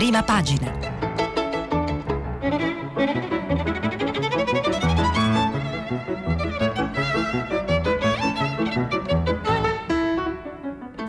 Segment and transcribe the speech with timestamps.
[0.00, 0.72] prima pagina.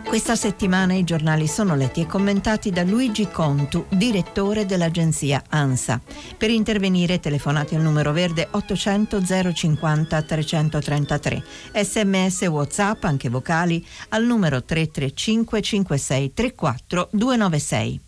[0.04, 6.02] Questa settimana i giornali sono letti e commentati da Luigi Contu, direttore dell'agenzia ANSA.
[6.36, 9.22] Per intervenire telefonate al numero verde 800
[9.54, 11.44] 050 333.
[11.82, 18.02] Sms WhatsApp, anche vocali, al numero 335 56 34 296.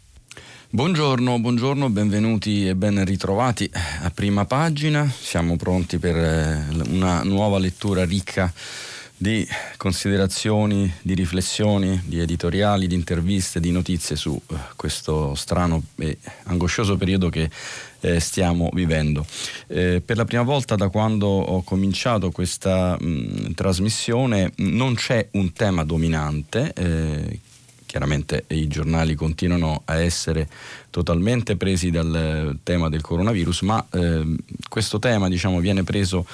[0.76, 3.70] Buongiorno, buongiorno, benvenuti e ben ritrovati
[4.02, 5.08] a prima pagina.
[5.08, 8.52] Siamo pronti per eh, una nuova lettura ricca
[9.16, 16.18] di considerazioni, di riflessioni, di editoriali, di interviste, di notizie su uh, questo strano e
[16.46, 17.52] angoscioso periodo che
[18.00, 19.28] eh, stiamo vivendo.
[19.68, 25.54] Eh, per la prima volta da quando ho cominciato questa mh, trasmissione non c'è un
[25.54, 27.40] tema dominante eh,
[27.94, 30.50] chiaramente i giornali continuano a essere
[30.90, 34.36] totalmente presi dal tema del coronavirus, ma eh,
[34.68, 36.26] questo tema diciamo, viene preso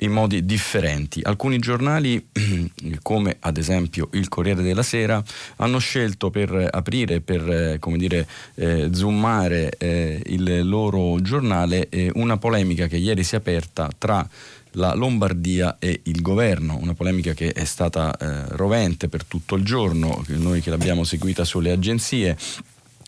[0.00, 1.22] in modi differenti.
[1.22, 2.28] Alcuni giornali,
[3.00, 5.22] come ad esempio il Corriere della Sera,
[5.56, 12.36] hanno scelto per aprire, per eh, dire, eh, zoomare eh, il loro giornale eh, una
[12.36, 14.28] polemica che ieri si è aperta tra
[14.78, 19.64] la Lombardia e il governo, una polemica che è stata eh, rovente per tutto il
[19.64, 22.36] giorno, noi che l'abbiamo seguita sulle agenzie.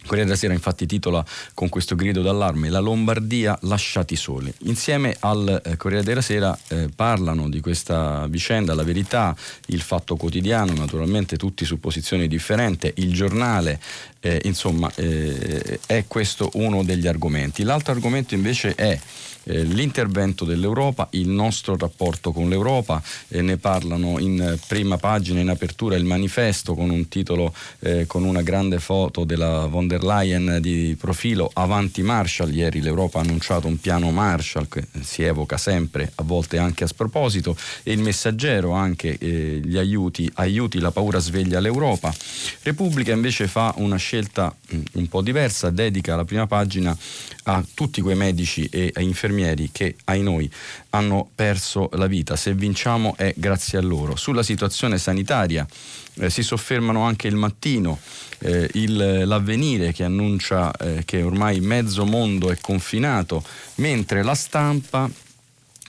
[0.03, 4.53] Corriere della Sera infatti titola con questo grido d'allarme La Lombardia lasciati soli.
[4.61, 10.17] Insieme al eh, Corriere della Sera eh, parlano di questa vicenda, la verità, il fatto
[10.17, 13.79] quotidiano, naturalmente tutti su posizioni differenti, il giornale,
[14.21, 17.63] eh, insomma eh, è questo uno degli argomenti.
[17.63, 18.99] L'altro argomento invece è
[19.45, 25.49] eh, l'intervento dell'Europa, il nostro rapporto con l'Europa, eh, ne parlano in prima pagina, in
[25.49, 30.59] apertura il manifesto con un titolo, eh, con una grande foto della von der Leyen
[30.61, 36.13] di profilo Avanti Marshall, ieri l'Europa ha annunciato un piano Marshall che si evoca sempre,
[36.17, 41.61] a volte anche a sproposito, e il messaggero anche gli aiuti, aiuti, la paura sveglia
[41.61, 42.15] l'Europa.
[42.63, 46.97] Repubblica invece fa una scelta mm, un po' diversa, dedica la prima pagina
[47.45, 50.51] a tutti quei medici e infermieri che, ai noi,
[50.91, 52.37] hanno perso la vita.
[52.37, 54.17] Se vinciamo è grazie a loro.
[54.17, 55.67] Sulla situazione sanitaria
[56.15, 57.99] eh, si soffermano anche il mattino,
[58.41, 63.43] eh, il, l'avvenire che annuncia eh, che ormai mezzo mondo è confinato,
[63.77, 65.11] mentre la stampa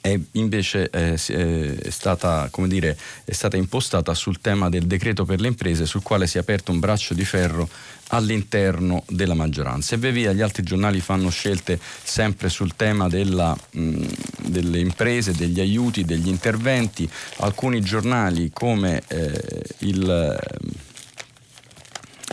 [0.02, 5.48] è invece eh, è, stata, dire, è stata impostata sul tema del decreto per le
[5.48, 7.70] imprese sul quale si è aperto un braccio di ferro
[8.08, 9.96] all'interno della maggioranza.
[9.96, 14.06] E via via gli altri giornali fanno scelte sempre sul tema della, mh,
[14.48, 17.10] delle imprese, degli aiuti, degli interventi.
[17.38, 20.40] Alcuni giornali come eh, il,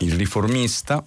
[0.01, 1.05] il riformista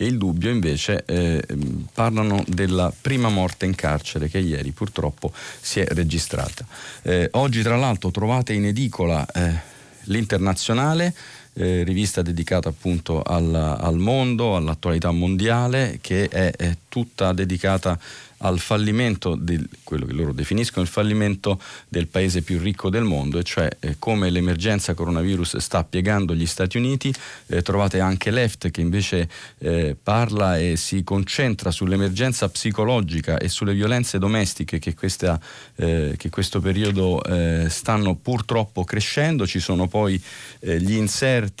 [0.00, 1.44] e il dubbio invece eh,
[1.92, 5.30] parlano della prima morte in carcere che ieri purtroppo
[5.60, 6.64] si è registrata.
[7.02, 9.60] Eh, oggi tra l'altro trovate in edicola eh,
[10.04, 11.14] l'internazionale.
[11.52, 17.98] Eh, rivista dedicata appunto al, al, mondo, all'attualità mondiale, che è, è tutta dedicata
[18.42, 23.38] al fallimento di quello che loro definiscono il fallimento del paese più ricco del mondo,
[23.38, 27.12] e cioè eh, come l'emergenza coronavirus sta piegando gli Stati Uniti.
[27.46, 29.28] Eh, trovate anche Left che invece
[29.58, 35.38] eh, parla e si concentra sull'emergenza psicologica e sulle violenze domestiche che, questa,
[35.76, 39.46] eh, che questo periodo eh, stanno purtroppo crescendo.
[39.46, 40.20] Ci sono poi
[40.60, 41.58] eh, gli inserti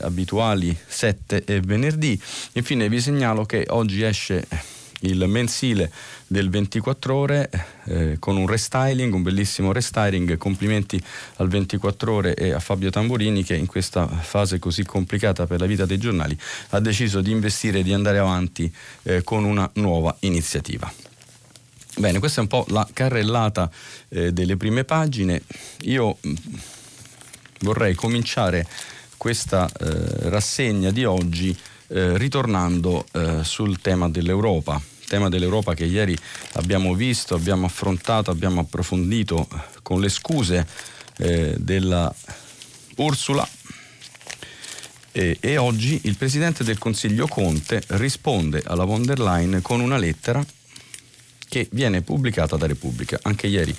[0.00, 2.20] abituali 7 e venerdì.
[2.52, 4.46] Infine vi segnalo che oggi esce
[5.00, 5.92] il mensile
[6.26, 7.50] del 24 ore
[7.84, 10.36] eh, con un restyling, un bellissimo restyling.
[10.36, 11.02] Complimenti
[11.36, 15.66] al 24 ore e a Fabio Tamburini che in questa fase così complicata per la
[15.66, 16.36] vita dei giornali
[16.70, 18.72] ha deciso di investire e di andare avanti
[19.04, 20.92] eh, con una nuova iniziativa.
[21.96, 23.70] Bene, questa è un po' la carrellata
[24.08, 25.42] eh, delle prime pagine.
[25.80, 26.34] Io mm,
[27.60, 28.66] vorrei cominciare
[29.16, 31.56] questa eh, rassegna di oggi
[31.88, 36.16] eh, ritornando eh, sul tema dell'Europa, tema dell'Europa che ieri
[36.54, 39.48] abbiamo visto, abbiamo affrontato, abbiamo approfondito
[39.82, 40.66] con le scuse
[41.18, 42.14] eh, della
[42.96, 43.48] Ursula
[45.12, 49.96] e, e oggi il Presidente del Consiglio Conte risponde alla von der Leyen con una
[49.96, 50.44] lettera
[51.48, 53.18] che viene pubblicata da Repubblica.
[53.22, 53.74] Anche ieri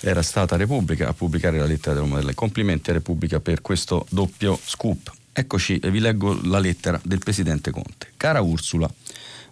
[0.00, 2.34] era stata Repubblica a pubblicare la lettera della.
[2.34, 5.12] Complimenti a Repubblica per questo doppio scoop.
[5.36, 8.12] Eccoci, vi leggo la lettera del Presidente Conte.
[8.16, 8.88] Cara Ursula,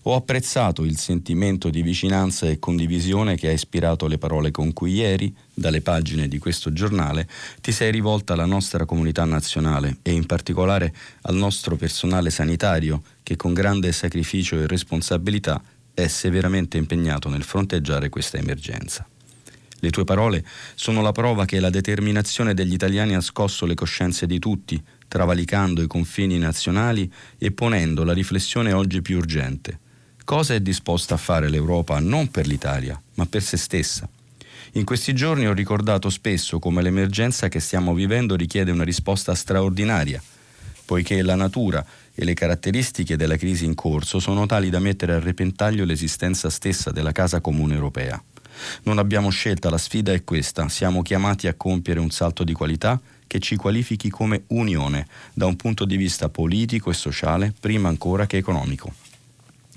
[0.03, 4.93] ho apprezzato il sentimento di vicinanza e condivisione che ha ispirato le parole con cui
[4.93, 7.29] ieri, dalle pagine di questo giornale,
[7.61, 13.35] ti sei rivolta alla nostra comunità nazionale e in particolare al nostro personale sanitario che
[13.35, 15.61] con grande sacrificio e responsabilità
[15.93, 19.05] è severamente impegnato nel fronteggiare questa emergenza.
[19.85, 20.45] Le tue parole
[20.77, 24.81] sono la prova che la determinazione degli italiani ha scosso le coscienze di tutti,
[25.13, 29.79] travalicando i confini nazionali e ponendo la riflessione oggi più urgente
[30.25, 34.09] Cosa è disposta a fare l'Europa non per l'Italia, ma per se stessa?
[34.73, 40.23] In questi giorni ho ricordato spesso come l'emergenza che stiamo vivendo richiede una risposta straordinaria,
[40.87, 41.85] poiché la natura
[42.15, 46.91] e le caratteristiche della crisi in corso sono tali da mettere a repentaglio l'esistenza stessa
[46.91, 48.23] della Casa Comune Europea.
[48.85, 52.99] Non abbiamo scelta, la sfida è questa, siamo chiamati a compiere un salto di qualità
[53.33, 58.27] che ci qualifichi come unione da un punto di vista politico e sociale, prima ancora
[58.27, 58.93] che economico.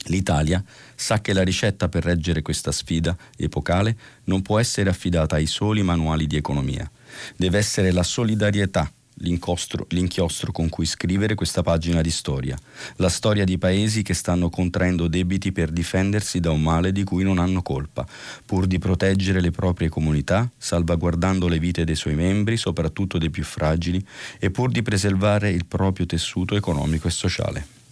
[0.07, 0.61] L'Italia
[0.93, 5.83] sa che la ricetta per reggere questa sfida epocale non può essere affidata ai soli
[5.83, 6.91] manuali di economia.
[7.37, 12.57] Deve essere la solidarietà l'inchiostro con cui scrivere questa pagina di storia,
[12.97, 17.23] la storia di paesi che stanno contraendo debiti per difendersi da un male di cui
[17.23, 18.05] non hanno colpa,
[18.45, 23.43] pur di proteggere le proprie comunità, salvaguardando le vite dei suoi membri, soprattutto dei più
[23.43, 24.05] fragili,
[24.39, 27.84] e pur di preservare il proprio tessuto economico e sociale.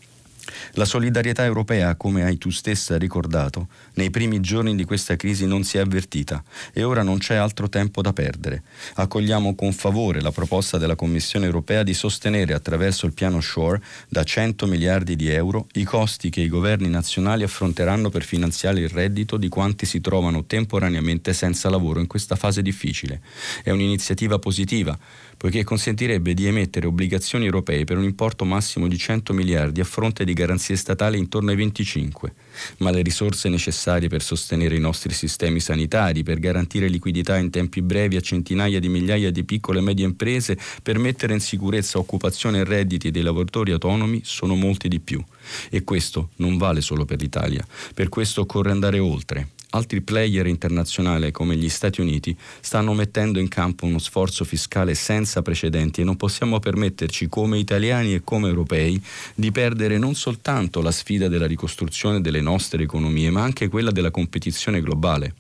[0.72, 5.64] La solidarietà europea, come hai tu stessa ricordato, nei primi giorni di questa crisi non
[5.64, 8.64] si è avvertita e ora non c'è altro tempo da perdere.
[8.96, 14.24] Accogliamo con favore la proposta della Commissione europea di sostenere attraverso il piano SHORE da
[14.24, 19.38] 100 miliardi di euro i costi che i governi nazionali affronteranno per finanziare il reddito
[19.38, 23.22] di quanti si trovano temporaneamente senza lavoro in questa fase difficile.
[23.64, 24.98] È un'iniziativa positiva
[25.44, 30.24] poiché consentirebbe di emettere obbligazioni europee per un importo massimo di 100 miliardi a fronte
[30.24, 32.34] di garanzie statali intorno ai 25,
[32.78, 37.82] ma le risorse necessarie per sostenere i nostri sistemi sanitari, per garantire liquidità in tempi
[37.82, 42.60] brevi a centinaia di migliaia di piccole e medie imprese, per mettere in sicurezza occupazione
[42.60, 45.22] e redditi dei lavoratori autonomi sono molti di più.
[45.70, 51.32] E questo non vale solo per l'Italia, per questo occorre andare oltre altri player internazionali
[51.32, 56.16] come gli Stati Uniti stanno mettendo in campo uno sforzo fiscale senza precedenti e non
[56.16, 59.02] possiamo permetterci come italiani e come europei
[59.36, 64.12] di perdere non soltanto la sfida della ricostruzione delle nostre economie, ma anche quella della
[64.12, 65.34] competizione globale.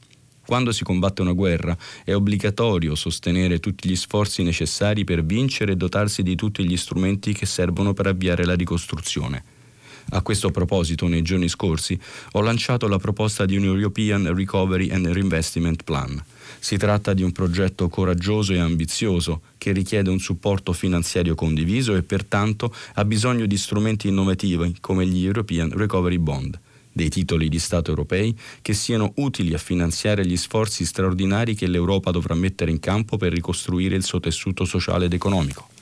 [0.45, 5.75] Quando si combatte una guerra è obbligatorio sostenere tutti gli sforzi necessari per vincere e
[5.77, 9.52] dotarsi di tutti gli strumenti che servono per avviare la ricostruzione.
[10.11, 11.99] A questo proposito, nei giorni scorsi,
[12.33, 16.23] ho lanciato la proposta di un European Recovery and Reinvestment Plan.
[16.59, 22.03] Si tratta di un progetto coraggioso e ambizioso che richiede un supporto finanziario condiviso e
[22.03, 26.59] pertanto ha bisogno di strumenti innovativi come gli European Recovery Bond
[26.93, 32.11] dei titoli di Stato europei che siano utili a finanziare gli sforzi straordinari che l'Europa
[32.11, 35.72] dovrà mettere in campo per ricostruire il suo tessuto sociale ed economico.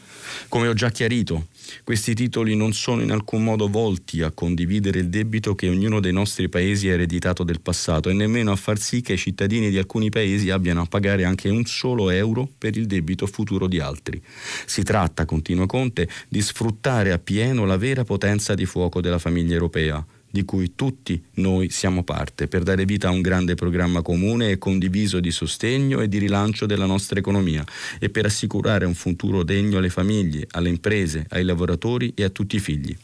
[0.47, 1.47] Come ho già chiarito,
[1.83, 6.11] questi titoli non sono in alcun modo volti a condividere il debito che ognuno dei
[6.11, 9.77] nostri paesi ha ereditato del passato e nemmeno a far sì che i cittadini di
[9.77, 14.21] alcuni paesi abbiano a pagare anche un solo euro per il debito futuro di altri.
[14.65, 20.05] Si tratta, continua Conte, di sfruttare appieno la vera potenza di fuoco della famiglia europea
[20.31, 24.57] di cui tutti noi siamo parte, per dare vita a un grande programma comune e
[24.57, 27.63] condiviso di sostegno e di rilancio della nostra economia
[27.99, 32.55] e per assicurare un futuro degno alle famiglie, alle imprese, ai lavoratori e a tutti
[32.55, 32.95] i figli.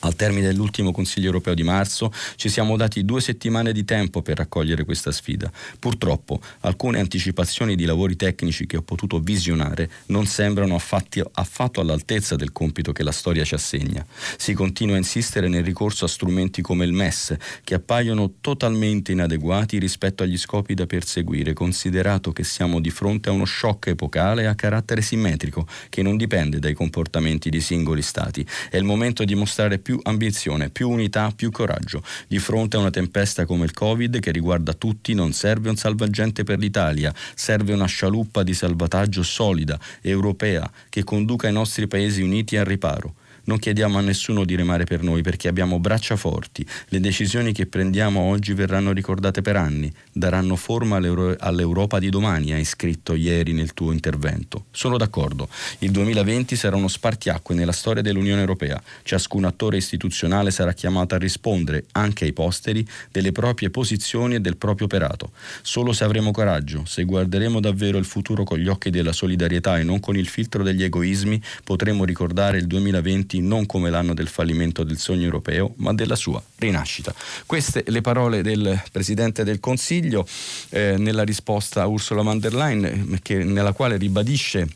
[0.00, 4.36] Al termine dell'ultimo Consiglio europeo di marzo ci siamo dati due settimane di tempo per
[4.36, 5.50] raccogliere questa sfida.
[5.78, 12.36] Purtroppo alcune anticipazioni di lavori tecnici che ho potuto visionare non sembrano affatti, affatto all'altezza
[12.36, 14.06] del compito che la storia ci assegna.
[14.36, 19.78] Si continua a insistere nel ricorso a strumenti come il MES, che appaiono totalmente inadeguati
[19.78, 24.54] rispetto agli scopi da perseguire, considerato che siamo di fronte a uno shock epocale a
[24.54, 28.46] carattere simmetrico, che non dipende dai comportamenti di singoli Stati.
[28.70, 32.02] È il momento di mostrare più ambizione, più unità, più coraggio.
[32.26, 36.44] Di fronte a una tempesta come il Covid che riguarda tutti non serve un salvagente
[36.44, 42.58] per l'Italia, serve una scialuppa di salvataggio solida, europea, che conduca i nostri paesi uniti
[42.58, 43.14] al riparo.
[43.48, 46.66] Non chiediamo a nessuno di remare per noi perché abbiamo braccia forti.
[46.88, 52.66] Le decisioni che prendiamo oggi verranno ricordate per anni, daranno forma all'Europa di domani, hai
[52.66, 54.66] scritto ieri nel tuo intervento.
[54.70, 55.48] Sono d'accordo.
[55.78, 58.78] Il 2020 sarà uno spartiacque nella storia dell'Unione Europea.
[59.02, 64.58] Ciascun attore istituzionale sarà chiamato a rispondere, anche ai posteri, delle proprie posizioni e del
[64.58, 65.30] proprio operato.
[65.62, 69.84] Solo se avremo coraggio, se guarderemo davvero il futuro con gli occhi della solidarietà e
[69.84, 74.84] non con il filtro degli egoismi, potremo ricordare il 2020 non come l'anno del fallimento
[74.84, 77.14] del sogno europeo, ma della sua rinascita.
[77.46, 80.26] Queste le parole del Presidente del Consiglio
[80.70, 84.68] eh, nella risposta a Ursula von der Leyen, che, nella quale ribadisce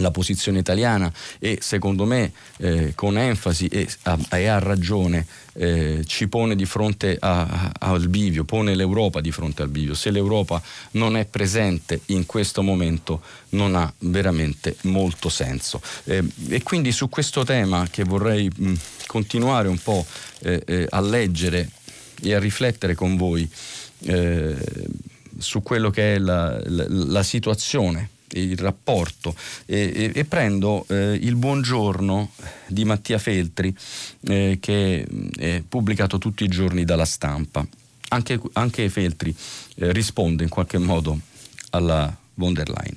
[0.00, 6.02] la posizione italiana e secondo me eh, con enfasi e a, e a ragione eh,
[6.06, 9.94] ci pone di fronte a, a, al bivio, pone l'Europa di fronte al bivio.
[9.94, 15.80] Se l'Europa non è presente in questo momento non ha veramente molto senso.
[16.04, 18.74] Eh, e quindi su questo tema che vorrei mh,
[19.06, 20.06] continuare un po'
[20.40, 21.70] eh, eh, a leggere
[22.22, 23.48] e a riflettere con voi
[24.04, 24.56] eh,
[25.38, 29.34] su quello che è la, la, la situazione il rapporto
[29.66, 32.30] e, e, e prendo eh, il buongiorno
[32.66, 33.74] di Mattia Feltri
[34.22, 35.06] eh, che
[35.36, 37.66] è pubblicato tutti i giorni dalla stampa.
[38.12, 39.34] Anche, anche Feltri
[39.76, 41.18] eh, risponde in qualche modo
[41.70, 42.96] alla von der Leyen.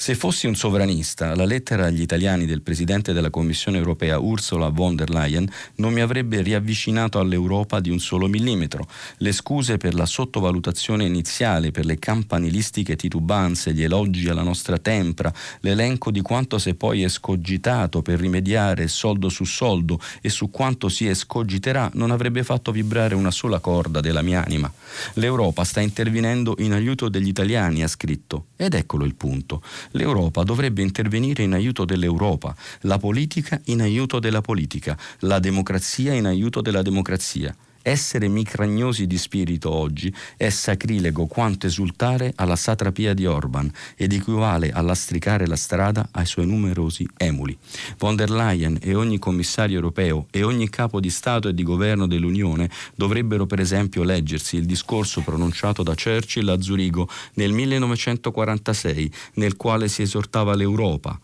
[0.00, 4.96] Se fossi un sovranista, la lettera agli italiani del Presidente della Commissione europea Ursula von
[4.96, 8.88] der Leyen non mi avrebbe riavvicinato all'Europa di un solo millimetro.
[9.18, 15.30] Le scuse per la sottovalutazione iniziale, per le campanilistiche titubanze, gli elogi alla nostra tempra,
[15.60, 20.88] l'elenco di quanto si è poi escogitato per rimediare soldo su soldo e su quanto
[20.88, 24.72] si escogiterà non avrebbe fatto vibrare una sola corda della mia anima.
[25.16, 29.62] L'Europa sta intervenendo in aiuto degli italiani, ha scritto, ed eccolo il punto.
[29.92, 36.26] L'Europa dovrebbe intervenire in aiuto dell'Europa, la politica in aiuto della politica, la democrazia in
[36.26, 37.54] aiuto della democrazia.
[37.82, 44.70] Essere micragnosi di spirito oggi è sacrilego quanto esultare alla satrapia di Orban ed equivale
[44.70, 47.56] a lastricare la strada ai suoi numerosi emuli.
[47.96, 52.06] Von der Leyen e ogni commissario europeo e ogni capo di Stato e di governo
[52.06, 59.56] dell'Unione dovrebbero per esempio leggersi il discorso pronunciato da Churchill a Zurigo nel 1946 nel
[59.56, 61.18] quale si esortava l'Europa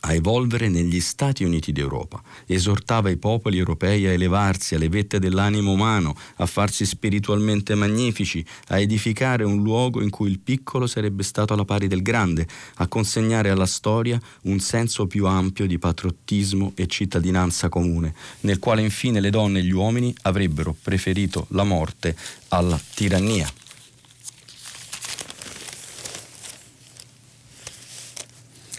[0.00, 2.22] a evolvere negli Stati Uniti d'Europa.
[2.46, 8.78] Esortava i popoli europei a elevarsi alle vette dell'animo umano, a farsi spiritualmente magnifici, a
[8.78, 13.50] edificare un luogo in cui il piccolo sarebbe stato alla pari del grande, a consegnare
[13.50, 19.30] alla storia un senso più ampio di patriottismo e cittadinanza comune, nel quale infine le
[19.30, 22.16] donne e gli uomini avrebbero preferito la morte
[22.48, 23.59] alla tirannia.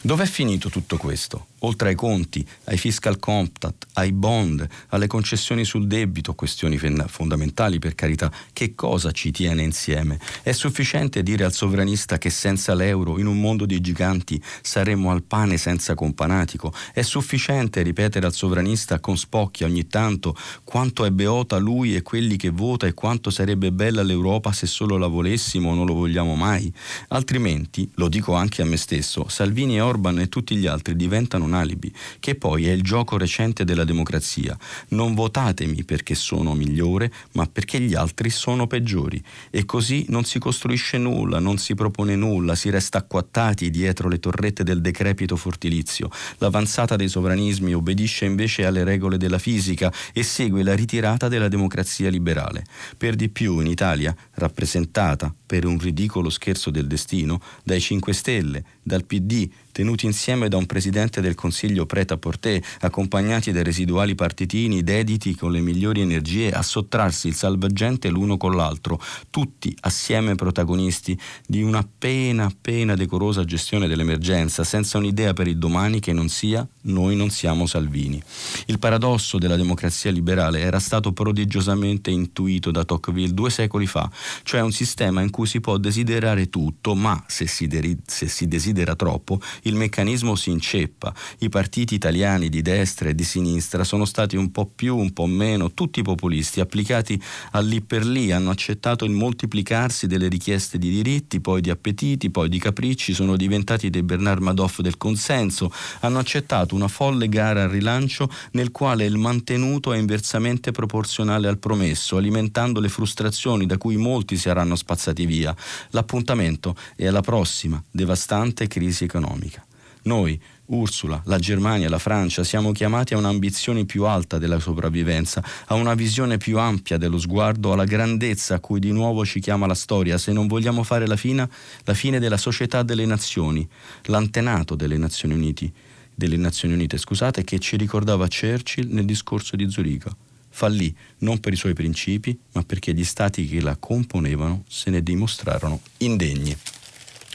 [0.03, 1.46] Dov'è finito tutto questo?
[1.63, 7.96] Oltre ai conti, ai fiscal compact, ai bond, alle concessioni sul debito, questioni fondamentali per
[7.96, 10.20] carità, che cosa ci tiene insieme?
[10.41, 15.24] È sufficiente dire al sovranista che senza l'euro, in un mondo di giganti, saremmo al
[15.24, 16.74] pane senza companatico?
[16.94, 22.38] È sufficiente ripetere al sovranista con spocchia ogni tanto quanto è beota lui e quelli
[22.38, 26.36] che vota e quanto sarebbe bella l'Europa se solo la volessimo o non lo vogliamo
[26.36, 26.74] mai?
[27.10, 31.48] Altrimenti, lo dico anche a me stesso, Salvini e Orban e tutti gli altri diventano
[31.51, 34.58] un alibi, che poi è il gioco recente della democrazia.
[34.89, 39.22] Non votatemi perché sono migliore, ma perché gli altri sono peggiori.
[39.50, 44.20] E così non si costruisce nulla, non si propone nulla, si resta acquattati dietro le
[44.20, 46.10] torrette del decrepito fortilizio.
[46.38, 52.10] L'avanzata dei sovranismi obbedisce invece alle regole della fisica e segue la ritirata della democrazia
[52.10, 52.63] liberale.
[52.98, 58.63] Per di più in Italia, rappresentata, per un ridicolo scherzo del destino, dai 5 Stelle,
[58.81, 64.84] dal PD, tenuti insieme da un presidente del Consiglio preta porté, accompagnati dai residuali partitini
[64.84, 69.00] dediti con le migliori energie a sottrarsi il salvagente l'uno con l'altro,
[69.30, 76.00] tutti assieme protagonisti di una appena appena decorosa gestione dell'emergenza, senza un'idea per il domani
[76.00, 78.22] che non sia noi non siamo Salvini.
[78.68, 84.10] Il paradosso della democrazia liberale era stato prodigiosamente intuito da Tocqueville due secoli fa,
[84.44, 88.48] cioè un sistema in cui si può desiderare tutto, ma se si, deri- se si
[88.48, 91.13] desidera troppo, il meccanismo si inceppa.
[91.40, 95.25] I partiti italiani di destra e di sinistra sono stati un po' più, un po'
[95.25, 100.90] meno, tutti populisti, applicati a lì per lì, hanno accettato il moltiplicarsi delle richieste di
[100.90, 106.20] diritti, poi di appetiti, poi di capricci, sono diventati dei Bernard Madoff del consenso, hanno
[106.20, 112.18] accettato una folle gara al rilancio nel quale il mantenuto è inversamente proporzionale al promesso,
[112.18, 115.56] alimentando le frustrazioni da cui molti saranno spazzati via.
[115.92, 119.61] L'appuntamento è alla prossima devastante crisi economica.
[120.03, 125.75] Noi, Ursula, la Germania, la Francia, siamo chiamati a un'ambizione più alta della sopravvivenza, a
[125.75, 129.75] una visione più ampia dello sguardo, alla grandezza a cui di nuovo ci chiama la
[129.75, 131.48] storia, se non vogliamo fare la fine,
[131.84, 133.67] la fine della società delle nazioni,
[134.05, 135.72] l'antenato delle Nazioni Unite,
[136.15, 140.15] delle Nazioni Unite, scusate, che ci ricordava Churchill nel discorso di Zurigo.
[140.50, 145.03] Fallì non per i suoi principi, ma perché gli stati che la componevano se ne
[145.03, 146.55] dimostrarono indegni.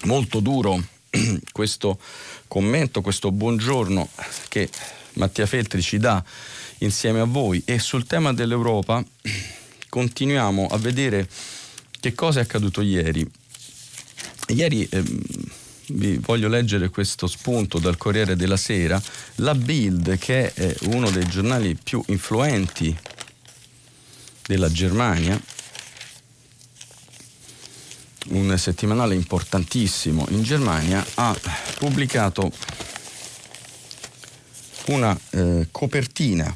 [0.04, 0.94] Molto duro
[1.52, 1.99] questo
[2.49, 4.08] commento, questo buongiorno
[4.49, 4.68] che
[5.14, 6.23] Mattia Feltri ci dà
[6.78, 9.02] insieme a voi e sul tema dell'Europa
[9.88, 11.28] continuiamo a vedere
[12.00, 13.28] che cosa è accaduto ieri.
[14.49, 15.23] Ieri ehm,
[15.88, 19.00] vi voglio leggere questo spunto dal Corriere della Sera,
[19.37, 22.96] la Bild che è uno dei giornali più influenti
[24.46, 25.40] della Germania,
[28.28, 31.37] un settimanale importantissimo in Germania, ha
[31.78, 32.50] pubblicato
[34.87, 36.54] una eh, copertina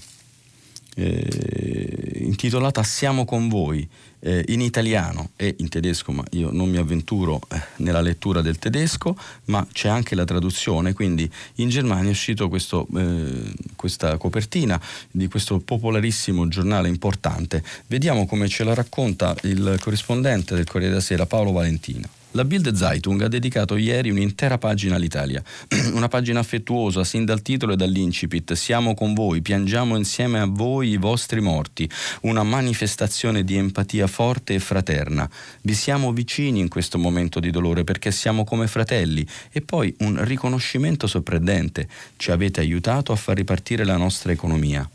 [0.95, 3.89] eh, intitolata Siamo con voi
[4.21, 8.59] eh, in italiano e in tedesco, ma io non mi avventuro eh, nella lettura del
[8.59, 14.81] tedesco, ma c'è anche la traduzione, quindi in Germania è uscito questo, eh, questa copertina
[15.11, 17.63] di questo popolarissimo giornale importante.
[17.87, 22.20] Vediamo come ce la racconta il corrispondente del Corriere della Sera, Paolo Valentino.
[22.35, 25.43] La Bild Zeitung ha dedicato ieri un'intera pagina all'Italia,
[25.95, 28.53] una pagina affettuosa sin dal titolo e dall'incipit.
[28.53, 31.91] Siamo con voi, piangiamo insieme a voi i vostri morti,
[32.23, 35.29] una manifestazione di empatia forte e fraterna.
[35.63, 40.25] Vi siamo vicini in questo momento di dolore perché siamo come fratelli e poi un
[40.25, 41.89] riconoscimento sorprendente.
[42.17, 44.89] Ci avete aiutato a far ripartire la nostra economia.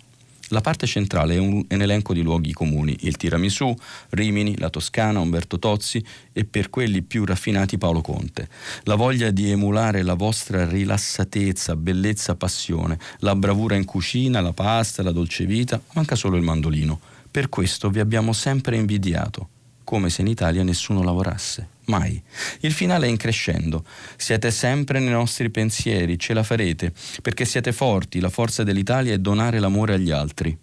[0.50, 3.74] La parte centrale è un, un, elenco di luoghi comuni, il tiramisù,
[4.10, 8.48] Rimini, la Toscana, Umberto Tozzi e per quelli più raffinati Paolo Conte.
[8.84, 15.02] La voglia di emulare la vostra rilassatezza, bellezza, passione, la bravura in cucina, la pasta,
[15.02, 17.00] la dolce vita, manca solo il mandolino.
[17.32, 19.50] Per questo vi abbiamo sempre invidiato,
[19.86, 21.70] come se in Italia nessuno lavorasse.
[21.86, 22.22] Mai.
[22.62, 23.86] Il finale è in crescendo.
[24.18, 29.20] Siete sempre nei nostri pensieri, ce la farete, perché siete forti, la forza dell'Italia è
[29.20, 30.58] donare l'amore agli altri.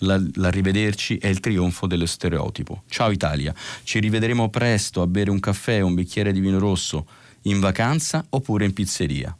[0.00, 2.82] La, l'arrivederci è il trionfo dello stereotipo.
[2.88, 7.06] Ciao Italia, ci rivedremo presto a bere un caffè o un bicchiere di vino rosso,
[7.42, 9.34] in vacanza oppure in pizzeria.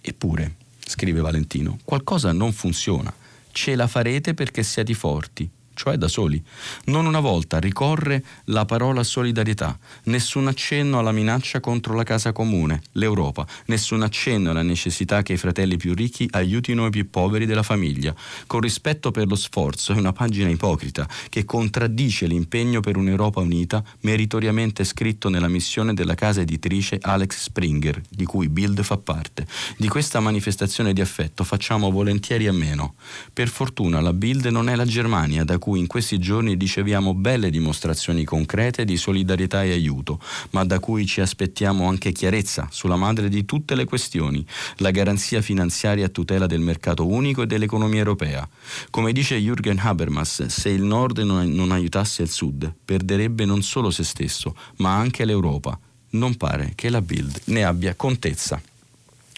[0.00, 3.12] Eppure, scrive Valentino, qualcosa non funziona.
[3.52, 6.42] Ce la farete perché siete forti, cioè da soli.
[6.86, 12.82] Non una volta ricorre la parola solidarietà, nessun accenno alla minaccia contro la casa comune,
[12.92, 17.62] l'Europa, nessun accenno alla necessità che i fratelli più ricchi aiutino i più poveri della
[17.62, 18.12] famiglia.
[18.48, 23.84] Con rispetto per lo sforzo è una pagina ipocrita che contraddice l'impegno per un'Europa unita
[24.00, 29.46] meritoriamente scritto nella missione della casa editrice Alex Springer, di cui Bild fa parte.
[29.76, 32.94] Di questa manifestazione di affetto facciamo volentieri a meno.
[33.32, 37.12] Per fortuna la Bild non è la Germania da cui cui in questi giorni riceviamo
[37.12, 40.18] belle dimostrazioni concrete di solidarietà e aiuto,
[40.52, 44.42] ma da cui ci aspettiamo anche chiarezza sulla madre di tutte le questioni,
[44.76, 48.48] la garanzia finanziaria a tutela del mercato unico e dell'economia europea.
[48.88, 54.04] Come dice Jürgen Habermas, se il Nord non, aiutasse il Sud, perderebbe non solo se
[54.04, 55.78] stesso, ma anche l'Europa.
[56.12, 58.58] Non pare che la Bild ne abbia contezza.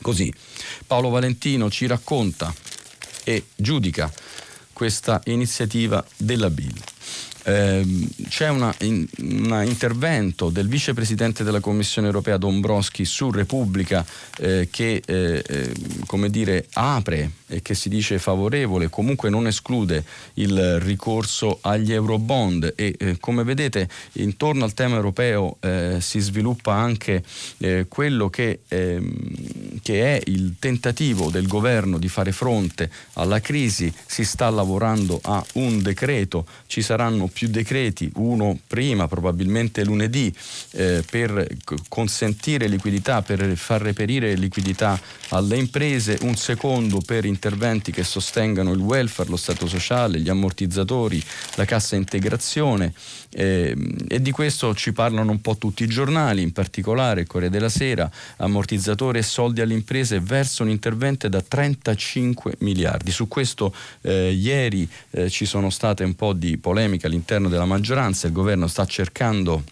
[0.00, 0.32] Così
[0.86, 2.54] Paolo Valentino ci racconta
[3.24, 4.12] e giudica
[4.80, 6.72] questa iniziativa della BIL.
[7.42, 9.06] Eh, c'è un in,
[9.66, 14.02] intervento del vicepresidente della Commissione europea Dombrovski su Repubblica
[14.38, 15.72] eh, che eh, eh
[16.06, 22.72] come dire, apre e che si dice favorevole, comunque non esclude il ricorso agli eurobond.
[22.76, 27.22] E eh, come vedete intorno al tema europeo eh, si sviluppa anche
[27.58, 33.92] eh, quello che, ehm, che, è il tentativo del governo di fare fronte alla crisi,
[34.06, 40.32] si sta lavorando a un decreto, ci saranno più decreti, uno prima probabilmente lunedì
[40.72, 41.46] eh, per
[41.88, 48.80] consentire liquidità, per far reperire liquidità alle imprese, un secondo per interventi che sostengano il
[48.80, 51.22] welfare, lo Stato sociale, gli ammortizzatori,
[51.54, 52.92] la cassa integrazione
[53.30, 53.74] eh,
[54.06, 58.10] e di questo ci parlano un po' tutti i giornali, in particolare Corriere della Sera,
[58.36, 63.10] ammortizzatori e soldi alle imprese verso un intervento da 35 miliardi.
[63.10, 68.26] Su questo eh, ieri eh, ci sono state un po' di polemiche all'interno della maggioranza,
[68.26, 69.64] il governo sta cercando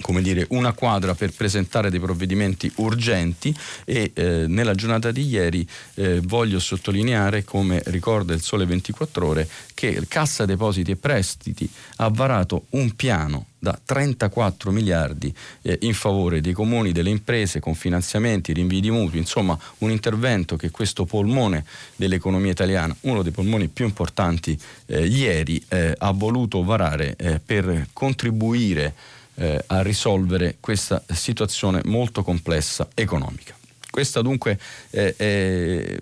[0.00, 3.54] come dire, una quadra per presentare dei provvedimenti urgenti
[3.84, 9.48] e eh, nella giornata di ieri eh, voglio sottolineare, come ricorda il Sole 24 Ore,
[9.74, 16.42] che Cassa Depositi e Prestiti ha varato un piano da 34 miliardi eh, in favore
[16.42, 21.64] dei comuni, delle imprese, con finanziamenti, rinvii di mutui, insomma un intervento che questo polmone
[21.96, 27.88] dell'economia italiana, uno dei polmoni più importanti eh, ieri, eh, ha voluto varare eh, per
[27.94, 28.94] contribuire
[29.36, 33.54] eh, a risolvere questa situazione molto complessa economica.
[33.94, 34.58] Questa dunque
[34.90, 35.96] è, è,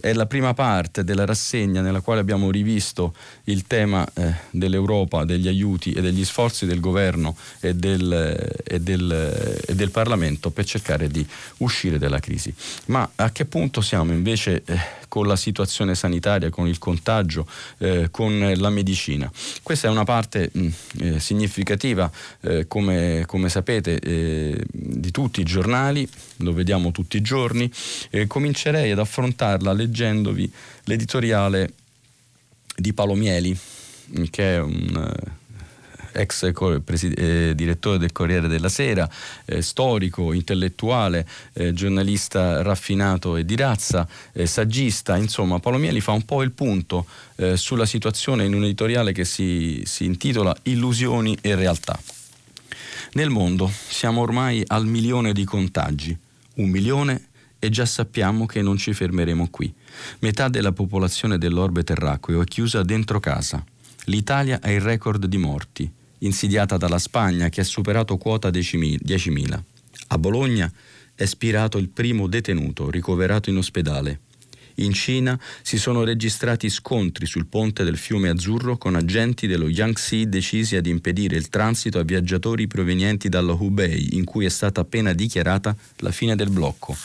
[0.00, 5.48] è, la prima parte della rassegna nella quale abbiamo rivisto il tema eh, dell'Europa, degli
[5.48, 11.08] aiuti e degli sforzi del governo e del, e, del, e del, Parlamento per cercare
[11.08, 12.54] di uscire dalla crisi.
[12.86, 14.78] Ma a che punto siamo invece eh,
[15.12, 17.46] con la situazione sanitaria, con il contagio,
[17.76, 19.30] eh, con la medicina?
[19.62, 20.68] Questa è una parte mh,
[21.00, 27.20] eh, significativa, eh, come, come, sapete, eh, di tutti i giornali, lo vediamo tutti i
[27.20, 27.70] giorni
[28.26, 30.50] comincerei ad affrontarla leggendovi
[30.84, 31.74] l'editoriale
[32.74, 33.58] di Palomieli,
[34.30, 35.41] che è un eh,
[36.12, 36.52] ex
[37.16, 39.08] eh, direttore del Corriere della Sera,
[39.44, 46.24] eh, storico, intellettuale, eh, giornalista raffinato e di razza, eh, saggista, insomma Palomieli fa un
[46.24, 51.54] po' il punto eh, sulla situazione in un editoriale che si, si intitola Illusioni e
[51.54, 51.98] realtà.
[53.14, 56.16] Nel mondo siamo ormai al milione di contagi,
[56.54, 57.26] un milione
[57.58, 59.72] e già sappiamo che non ci fermeremo qui.
[60.20, 63.64] Metà della popolazione dell'orbe terracqueo è chiusa dentro casa.
[64.06, 65.88] L'Italia ha il record di morti,
[66.22, 69.62] insidiata dalla Spagna che ha superato quota 10.000.
[70.08, 70.72] A Bologna
[71.14, 74.20] è spirato il primo detenuto ricoverato in ospedale.
[74.76, 80.28] In Cina si sono registrati scontri sul ponte del fiume Azzurro con agenti dello Yangtze
[80.28, 85.12] decisi ad impedire il transito a viaggiatori provenienti dallo Hubei, in cui è stata appena
[85.12, 86.96] dichiarata la fine del blocco.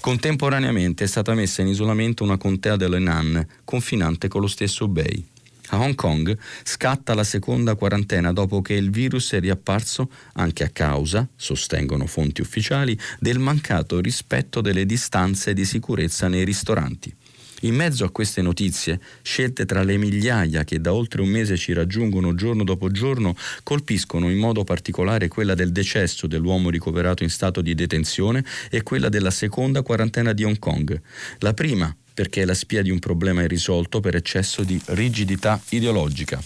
[0.00, 5.24] Contemporaneamente è stata messa in isolamento una contea dell'Henan, confinante con lo stesso Hubei.
[5.70, 10.70] A Hong Kong scatta la seconda quarantena dopo che il virus è riapparso anche a
[10.70, 17.14] causa, sostengono fonti ufficiali, del mancato rispetto delle distanze di sicurezza nei ristoranti.
[17.62, 21.72] In mezzo a queste notizie, scelte tra le migliaia che da oltre un mese ci
[21.72, 27.60] raggiungono giorno dopo giorno, colpiscono in modo particolare quella del decesso dell'uomo ricoverato in stato
[27.60, 31.00] di detenzione e quella della seconda quarantena di Hong Kong.
[31.40, 36.42] La prima perché è la spia di un problema irrisolto per eccesso di rigidità ideologica.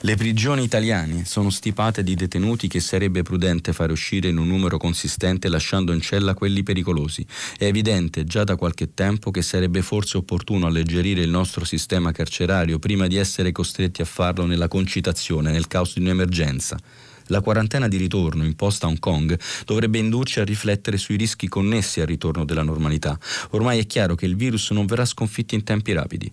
[0.00, 4.78] Le prigioni italiane sono stipate di detenuti che sarebbe prudente fare uscire in un numero
[4.78, 7.26] consistente lasciando in cella quelli pericolosi.
[7.58, 12.78] È evidente già da qualche tempo che sarebbe forse opportuno alleggerire il nostro sistema carcerario
[12.78, 16.78] prima di essere costretti a farlo nella concitazione, nel caos di un'emergenza.
[17.26, 22.00] La quarantena di ritorno imposta a Hong Kong dovrebbe indurci a riflettere sui rischi connessi
[22.00, 23.18] al ritorno della normalità.
[23.50, 26.32] Ormai è chiaro che il virus non verrà sconfitto in tempi rapidi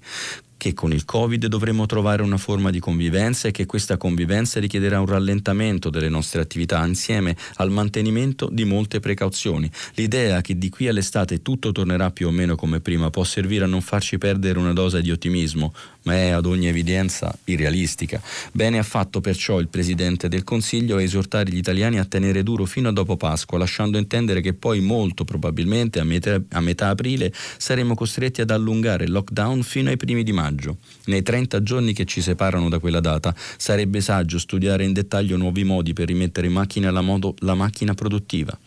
[0.64, 5.02] che con il Covid dovremo trovare una forma di convivenza e che questa convivenza richiederà
[5.02, 9.70] un rallentamento delle nostre attività insieme al mantenimento di molte precauzioni.
[9.96, 13.68] L'idea che di qui all'estate tutto tornerà più o meno come prima può servire a
[13.68, 15.74] non farci perdere una dose di ottimismo,
[16.04, 18.22] ma è ad ogni evidenza irrealistica.
[18.52, 22.66] Bene ha fatto perciò il Presidente del Consiglio a esortare gli italiani a tenere duro
[22.66, 27.34] fino a dopo Pasqua, lasciando intendere che poi molto probabilmente a metà, a metà aprile
[27.58, 30.78] saremo costretti ad allungare il lockdown fino ai primi di maggio.
[31.06, 35.64] Nei 30 giorni che ci separano da quella data sarebbe saggio studiare in dettaglio nuovi
[35.64, 38.58] modi per rimettere in macchina la, modo, la macchina produttiva.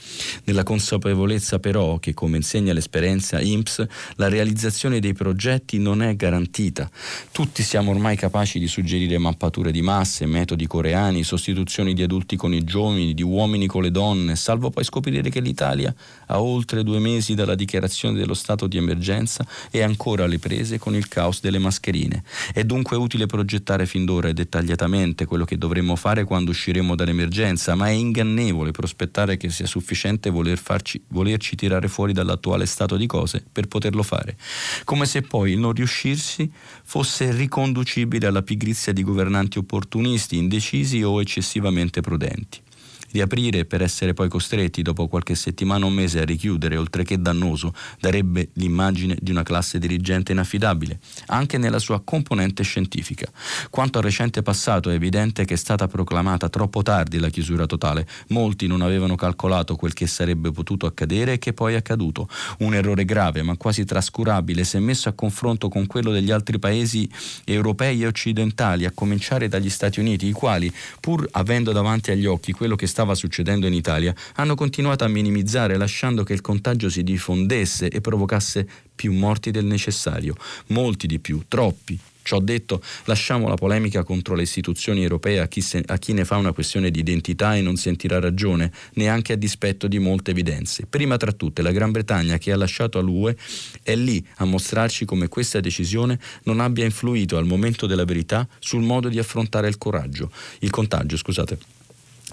[0.44, 6.90] Nella consapevolezza però che, come insegna l'esperienza INPS, la realizzazione dei progetti non è garantita.
[7.37, 12.55] Tutti siamo ormai capaci di suggerire mappature di masse, metodi coreani, sostituzioni di adulti con
[12.55, 15.94] i giovani, di uomini con le donne, salvo poi scoprire che l'Italia,
[16.26, 20.94] a oltre due mesi dalla dichiarazione dello stato di emergenza, è ancora alle prese con
[20.94, 22.22] il caos delle mascherine.
[22.52, 27.74] È dunque utile progettare fin d'ora e dettagliatamente quello che dovremmo fare quando usciremo dall'emergenza,
[27.74, 33.06] ma è ingannevole prospettare che sia sufficiente voler farci, volerci tirare fuori dall'attuale stato di
[33.06, 34.36] cose per poterlo fare.
[34.84, 36.50] Come se poi il non riuscirsi
[36.84, 42.64] fosse riconducibile alla pigrizia di governanti opportunisti, indecisi o eccessivamente prudenti
[43.11, 47.75] riaprire per essere poi costretti dopo qualche settimana o mese a richiudere, oltre che dannoso,
[48.01, 53.31] darebbe l'immagine di una classe dirigente inaffidabile, anche nella sua componente scientifica.
[53.71, 58.07] Quanto al recente passato è evidente che è stata proclamata troppo tardi la chiusura totale,
[58.29, 62.29] molti non avevano calcolato quel che sarebbe potuto accadere e che poi è accaduto.
[62.59, 67.09] Un errore grave ma quasi trascurabile se messo a confronto con quello degli altri paesi
[67.45, 72.53] europei e occidentali, a cominciare dagli Stati Uniti, i quali, pur avendo davanti agli occhi
[72.53, 77.02] quello che stava succedendo in Italia, hanno continuato a minimizzare lasciando che il contagio si
[77.02, 80.35] diffondesse e provocasse più morti del necessario,
[80.68, 85.61] molti di più, troppi, Ciò detto, lasciamo la polemica contro le istituzioni europee a chi,
[85.61, 89.37] se, a chi, ne fa una questione di identità e non sentirà ragione, neanche a
[89.37, 90.87] dispetto di molte evidenze.
[90.90, 93.37] Prima tra tutte la Gran Bretagna che ha lasciato all'UE
[93.80, 98.82] è lì a mostrarci come questa decisione non abbia influito al momento della verità sul
[98.82, 100.28] modo di affrontare il coraggio,
[100.59, 101.75] il contagio, scusate.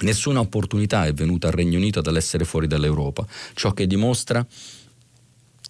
[0.02, 4.46] Nessuna opportunità è venuta al Regno Unito dall'essere fuori dall'Europa, ciò che dimostra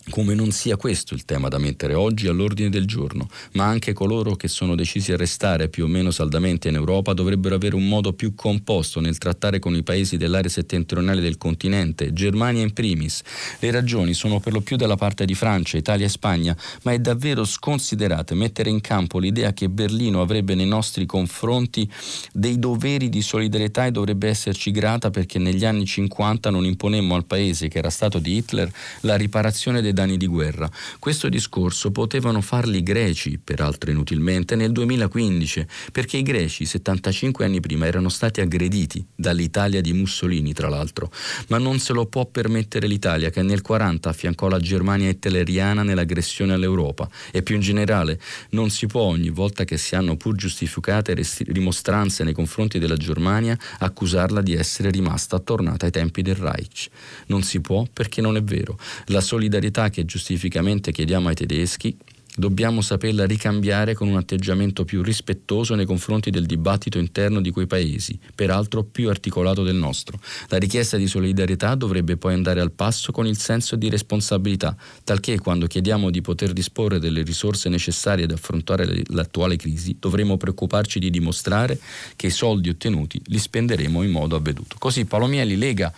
[0.10, 4.36] come non sia questo il tema da mettere oggi all'ordine del giorno, ma anche coloro
[4.36, 8.14] che sono decisi a restare più o meno saldamente in Europa dovrebbero avere un modo
[8.14, 13.22] più composto nel trattare con i paesi dell'area settentrionale del continente, Germania in primis.
[13.60, 17.00] Le ragioni sono per lo più dalla parte di Francia, Italia e Spagna, ma è
[17.00, 21.90] davvero sconsiderate mettere in campo l'idea che Berlino avrebbe nei nostri confronti
[22.34, 27.26] dei doveri di solidarietà e dovrebbe esserci grata perché negli anni 50 non imponemmo al
[27.26, 30.70] paese che era stato di Hitler la riparazione dei danni di guerra.
[31.00, 37.60] Questo discorso potevano farli i greci, peraltro inutilmente, nel 2015, perché i greci 75 anni
[37.60, 41.12] prima erano stati aggrediti dall'Italia di Mussolini, tra l'altro,
[41.48, 46.54] ma non se lo può permettere l'Italia che nel 40 affiancò la Germania hitleriana nell'aggressione
[46.54, 51.16] all'Europa e più in generale non si può ogni volta che si hanno pur giustificate
[51.48, 56.90] rimostranze nei confronti della Germania accusarla di essere rimasta tornata ai tempi del Reich.
[57.28, 58.78] Non si può perché non è vero.
[59.08, 61.96] La solidarietà che giustificamente chiediamo ai tedeschi
[62.36, 67.68] Dobbiamo saperla ricambiare con un atteggiamento più rispettoso nei confronti del dibattito interno di quei
[67.68, 70.20] paesi, peraltro più articolato del nostro.
[70.48, 75.38] La richiesta di solidarietà dovrebbe poi andare al passo con il senso di responsabilità, talché
[75.38, 81.12] quando chiediamo di poter disporre delle risorse necessarie ad affrontare l'attuale crisi, dovremo preoccuparci di
[81.12, 81.80] dimostrare
[82.16, 84.78] che i soldi ottenuti li spenderemo in modo avveduto.
[84.80, 85.94] Così Palomieli Lega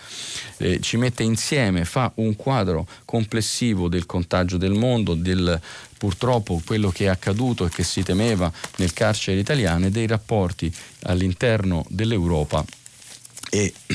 [0.58, 5.62] eh, ci mette insieme, fa un quadro complessivo del contagio del mondo, del
[5.97, 11.86] purtroppo quello che è accaduto e che si temeva nel carcere italiano dei rapporti all'interno
[11.89, 12.63] dell'Europa
[13.49, 13.73] e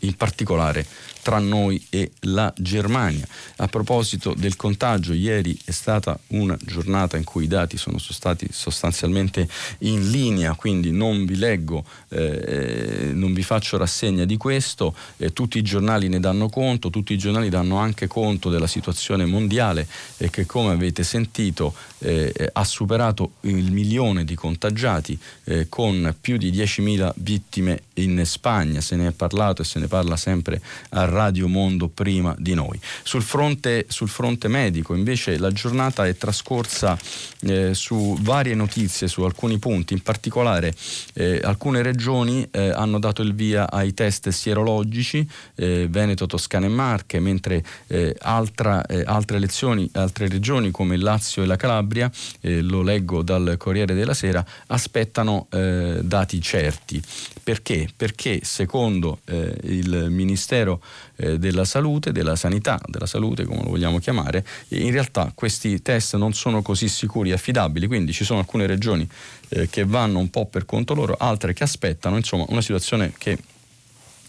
[0.00, 0.86] in particolare
[1.24, 3.26] tra noi e la Germania.
[3.56, 8.46] A proposito del contagio, ieri è stata una giornata in cui i dati sono stati
[8.52, 15.32] sostanzialmente in linea, quindi non vi leggo, eh, non vi faccio rassegna di questo, eh,
[15.32, 19.88] tutti i giornali ne danno conto, tutti i giornali danno anche conto della situazione mondiale
[20.18, 26.36] e che come avete sentito eh, ha superato il milione di contagiati eh, con più
[26.36, 30.60] di 10.000 vittime in Spagna, se ne è parlato e se ne parla sempre
[30.90, 32.78] a Radio Mondo prima di noi.
[33.02, 36.98] Sul fronte, sul fronte medico invece la giornata è trascorsa
[37.42, 40.74] eh, su varie notizie, su alcuni punti, in particolare
[41.14, 46.70] eh, alcune regioni eh, hanno dato il via ai test sierologici, eh, Veneto, Toscana e
[46.70, 52.82] Marche, mentre eh, altra, eh, altre, elezioni, altre regioni come Lazio e la Calabria, lo
[52.82, 57.02] leggo dal Corriere della Sera, aspettano dati certi.
[57.42, 57.88] Perché?
[57.94, 60.80] Perché secondo il Ministero
[61.16, 66.16] eh, della salute, della sanità, della salute come lo vogliamo chiamare, in realtà questi test
[66.16, 69.08] non sono così sicuri e affidabili, quindi ci sono alcune regioni
[69.50, 73.38] eh, che vanno un po' per conto loro, altre che aspettano, insomma una situazione che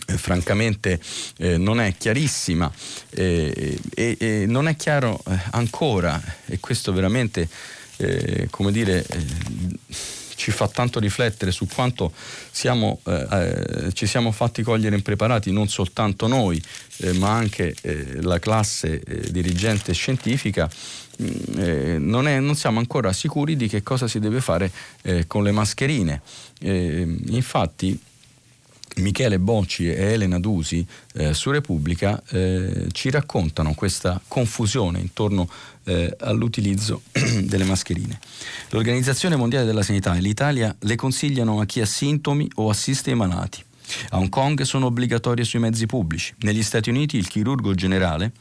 [0.07, 0.99] eh, francamente
[1.37, 2.71] eh, non è chiarissima
[3.09, 7.49] eh, e, e, non è chiaro eh, ancora e questo veramente
[7.97, 9.03] eh, come dire
[10.35, 12.11] ci fa tanto riflettere su quanto
[12.51, 16.61] siamo, eh, eh, ci siamo fatti cogliere impreparati non soltanto noi,
[16.97, 20.69] eh, ma anche eh, la classe eh, dirigente scientifica.
[21.21, 24.71] Mm, eh, non, è, non, siamo ancora sicuri di che cosa si deve fare
[25.27, 26.21] con le mascherine.
[26.59, 27.97] infatti,
[28.97, 35.49] Michele Bocci e Elena Dusi eh, su Repubblica eh, ci raccontano questa confusione intorno
[35.85, 37.01] eh, all'utilizzo
[37.43, 38.19] delle mascherine.
[38.69, 43.17] L'Organizzazione Mondiale della Sanità e l'Italia le consigliano a chi ha sintomi o assiste ai
[43.17, 43.63] malati.
[44.09, 46.33] A Hong Kong sono obbligatorie sui mezzi pubblici.
[46.39, 48.31] Negli Stati Uniti il chirurgo generale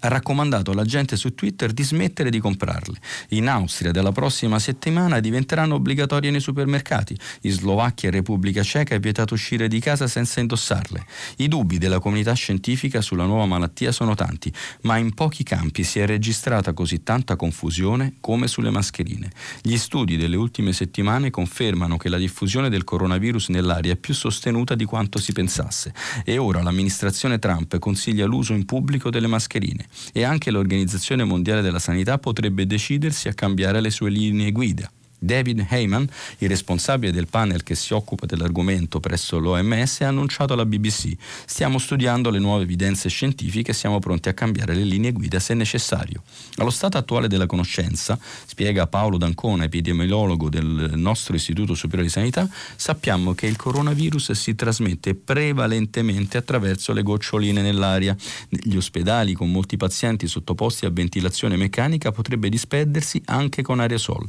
[0.00, 2.98] ha raccomandato alla gente su Twitter di smettere di comprarle.
[3.30, 7.18] In Austria dalla prossima settimana diventeranno obbligatorie nei supermercati.
[7.42, 11.04] In Slovacchia e Repubblica Ceca è vietato uscire di casa senza indossarle.
[11.38, 15.98] I dubbi della comunità scientifica sulla nuova malattia sono tanti, ma in pochi campi si
[15.98, 19.30] è registrata così tanta confusione come sulle mascherine.
[19.62, 24.74] Gli studi delle ultime settimane confermano che la diffusione del coronavirus nell'aria è più sostenuta
[24.74, 25.92] di quanto si pensasse
[26.24, 31.78] e ora l'amministrazione Trump consiglia l'uso in pubblico delle mascherine e anche l'Organizzazione Mondiale della
[31.78, 34.90] Sanità potrebbe decidersi a cambiare le sue linee guida.
[35.18, 40.64] David Heyman, il responsabile del panel che si occupa dell'argomento presso l'OMS, ha annunciato alla
[40.64, 45.40] BBC: Stiamo studiando le nuove evidenze scientifiche e siamo pronti a cambiare le linee guida
[45.40, 46.22] se necessario.
[46.56, 52.48] Allo stato attuale della conoscenza, spiega Paolo D'Ancona, epidemiologo del nostro Istituto Superiore di Sanità,
[52.76, 58.16] sappiamo che il coronavirus si trasmette prevalentemente attraverso le goccioline nell'aria.
[58.50, 64.26] Negli ospedali con molti pazienti sottoposti a ventilazione meccanica potrebbe disperdersi anche con aerosol.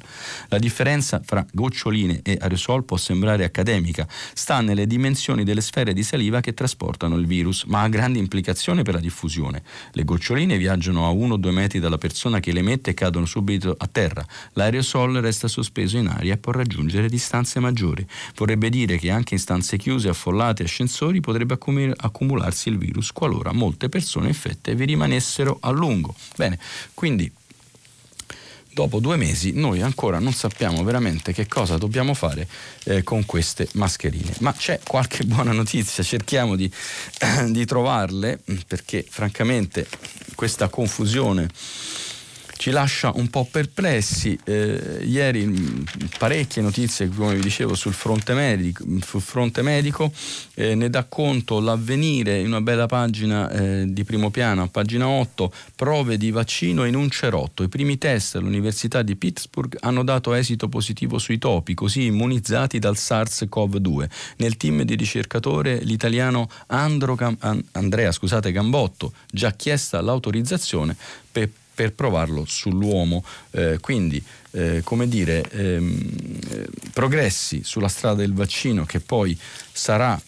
[0.48, 0.78] La differenza
[1.24, 6.54] fra goccioline e aerosol può sembrare accademica, sta nelle dimensioni delle sfere di saliva che
[6.54, 9.62] trasportano il virus, ma ha grandi implicazioni per la diffusione.
[9.92, 13.88] Le goccioline viaggiano a 1-2 metri dalla persona che le emette e cadono subito a
[13.88, 14.26] terra.
[14.54, 18.06] L'aerosol resta sospeso in aria e può raggiungere distanze maggiori.
[18.36, 21.58] Vorrebbe dire che anche in stanze chiuse, affollate ascensori potrebbe
[21.98, 26.16] accumularsi il virus qualora molte persone infette vi rimanessero a lungo.
[26.36, 26.58] Bene,
[26.94, 27.32] quindi
[28.80, 32.48] dopo due mesi noi ancora non sappiamo veramente che cosa dobbiamo fare
[32.86, 34.36] eh, con queste mascherine.
[34.40, 36.72] Ma c'è qualche buona notizia, cerchiamo di,
[37.20, 39.86] eh, di trovarle perché francamente
[40.34, 41.50] questa confusione
[42.60, 44.38] ci lascia un po' perplessi.
[44.44, 45.84] Eh, ieri mm,
[46.18, 50.12] parecchie notizie, come vi dicevo, sul fronte medico, sul fronte medico
[50.56, 55.08] eh, ne dà conto l'avvenire in una bella pagina eh, di primo piano, a pagina
[55.08, 57.64] 8, prove di vaccino in un cerotto.
[57.64, 62.96] I primi test all'Università di Pittsburgh hanno dato esito positivo sui topi, così immunizzati dal
[62.98, 64.10] SARS-CoV-2.
[64.36, 70.94] Nel team di ricercatore l'italiano Andro Gam- Andrea scusate, Gambotto, già chiesta l'autorizzazione
[71.32, 73.24] per per provarlo sull'uomo.
[73.52, 76.10] Eh, quindi, eh, come dire, ehm,
[76.50, 79.38] eh, progressi sulla strada del vaccino che poi
[79.72, 80.20] sarà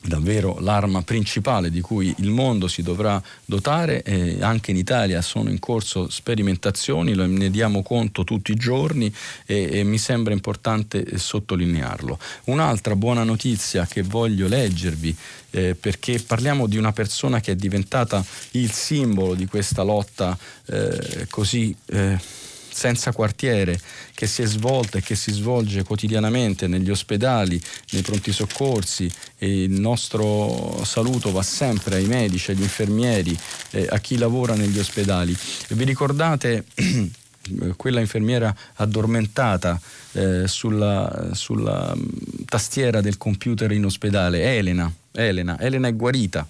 [0.00, 5.50] davvero l'arma principale di cui il mondo si dovrà dotare e anche in Italia sono
[5.50, 9.12] in corso sperimentazioni, ne diamo conto tutti i giorni
[9.44, 12.18] e, e mi sembra importante sottolinearlo.
[12.44, 15.16] Un'altra buona notizia che voglio leggervi
[15.50, 21.26] eh, perché parliamo di una persona che è diventata il simbolo di questa lotta eh,
[21.28, 22.18] così eh,
[22.78, 23.80] senza quartiere
[24.14, 27.60] che si è svolta e che si svolge quotidianamente negli ospedali,
[27.90, 33.36] nei pronti soccorsi e il nostro saluto va sempre ai medici, agli infermieri,
[33.70, 35.36] eh, a chi lavora negli ospedali.
[35.70, 36.66] Vi ricordate
[37.74, 39.80] quella infermiera addormentata
[40.12, 46.46] eh, sulla, sulla mm, tastiera del computer in ospedale, Elena, Elena, Elena è guarita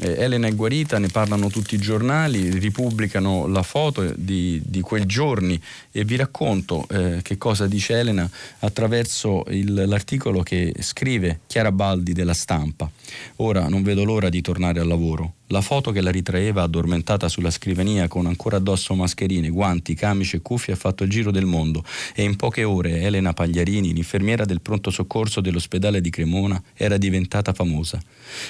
[0.00, 5.06] eh, Elena è guarita, ne parlano tutti i giornali, ripubblicano la foto di, di quei
[5.06, 8.28] giorni e vi racconto eh, che cosa dice Elena
[8.60, 12.90] attraverso il, l'articolo che scrive Chiara Baldi della stampa.
[13.36, 15.34] Ora non vedo l'ora di tornare al lavoro.
[15.50, 20.42] La foto che la ritraeva addormentata sulla scrivania con ancora addosso mascherine, guanti, camici e
[20.42, 21.84] cuffie ha fatto il giro del mondo
[22.16, 27.52] e in poche ore Elena Pagliarini, l'infermiera del pronto soccorso dell'ospedale di Cremona, era diventata
[27.52, 28.02] famosa.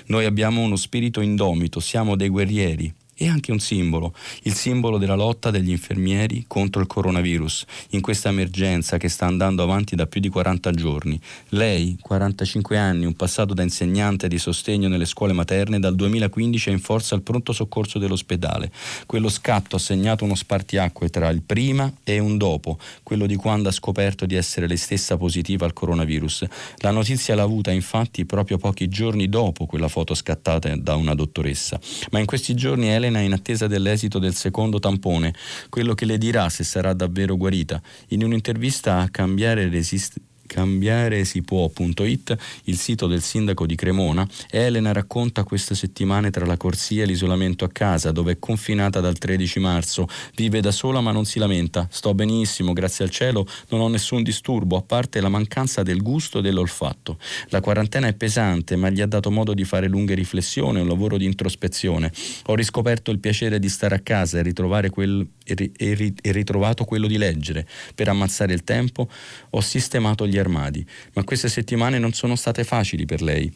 [0.06, 5.14] Noi abbiamo uno spirito indomito, siamo dei guerrieri, è anche un simbolo, il simbolo della
[5.14, 10.20] lotta degli infermieri contro il coronavirus, in questa emergenza che sta andando avanti da più
[10.20, 11.18] di 40 giorni.
[11.48, 16.72] Lei, 45 anni, un passato da insegnante di sostegno nelle scuole materne, dal 2015 è
[16.72, 18.70] in forza al pronto soccorso dell'ospedale.
[19.06, 23.70] Quello scatto ha segnato uno spartiacque tra il prima e un dopo, quello di quando
[23.70, 26.44] ha scoperto di essere lei stessa positiva al coronavirus.
[26.80, 31.80] La notizia l'ha avuta infatti proprio pochi giorni dopo quella foto scattata da una dottoressa.
[32.10, 35.34] Ma in questi giorni Elena Elena in attesa dell'esito del secondo tampone,
[35.68, 37.80] quello che le dirà se sarà davvero guarita.
[38.08, 45.74] In un'intervista a Cambiare Resist- cambiaresipuò.it, il sito del sindaco di Cremona, Elena racconta queste
[45.74, 50.08] settimane tra la corsia e l'isolamento a casa, dove è confinata dal 13 marzo.
[50.34, 51.86] Vive da sola ma non si lamenta.
[51.90, 56.38] Sto benissimo, grazie al cielo, non ho nessun disturbo, a parte la mancanza del gusto
[56.38, 57.18] e dell'olfatto.
[57.48, 61.16] La quarantena è pesante, ma gli ha dato modo di fare lunghe riflessioni, un lavoro
[61.16, 62.12] di introspezione.
[62.46, 67.16] Ho riscoperto il piacere di stare a casa e ritrovare quel e, ritrovato quello di
[67.16, 67.66] leggere.
[67.94, 69.08] Per ammazzare il tempo
[69.50, 73.52] ho sistemato gli armadi, ma queste settimane non sono state facili per lei.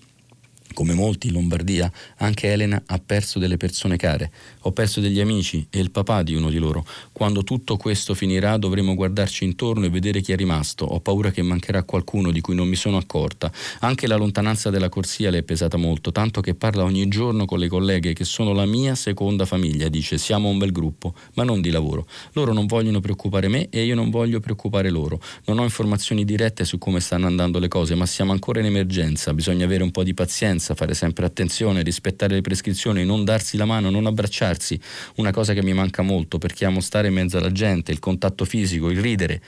[0.72, 4.30] Come molti in Lombardia, anche Elena ha perso delle persone care.
[4.60, 6.86] Ho perso degli amici e il papà di uno di loro.
[7.20, 10.86] Quando tutto questo finirà dovremo guardarci intorno e vedere chi è rimasto.
[10.86, 13.52] Ho paura che mancherà qualcuno di cui non mi sono accorta.
[13.80, 17.58] Anche la lontananza della corsia le è pesata molto, tanto che parla ogni giorno con
[17.58, 19.90] le colleghe che sono la mia seconda famiglia.
[19.90, 22.06] Dice siamo un bel gruppo, ma non di lavoro.
[22.32, 25.20] Loro non vogliono preoccupare me e io non voglio preoccupare loro.
[25.44, 29.34] Non ho informazioni dirette su come stanno andando le cose, ma siamo ancora in emergenza.
[29.34, 33.66] Bisogna avere un po' di pazienza fare sempre attenzione, rispettare le prescrizioni, non darsi la
[33.66, 34.80] mano, non abbracciarsi,
[35.16, 38.44] una cosa che mi manca molto perché amo stare in mezzo alla gente, il contatto
[38.44, 39.42] fisico, il ridere.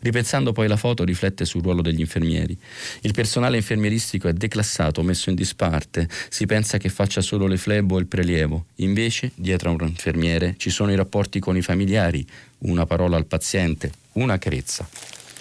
[0.00, 2.56] Ripensando poi la foto riflette sul ruolo degli infermieri.
[3.02, 7.96] Il personale infermieristico è declassato, messo in disparte, si pensa che faccia solo le flebo
[7.96, 12.26] o il prelievo, invece dietro a un infermiere ci sono i rapporti con i familiari,
[12.58, 14.88] una parola al paziente, una carezza.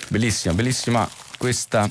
[0.09, 1.89] Bellissima, bellissima questa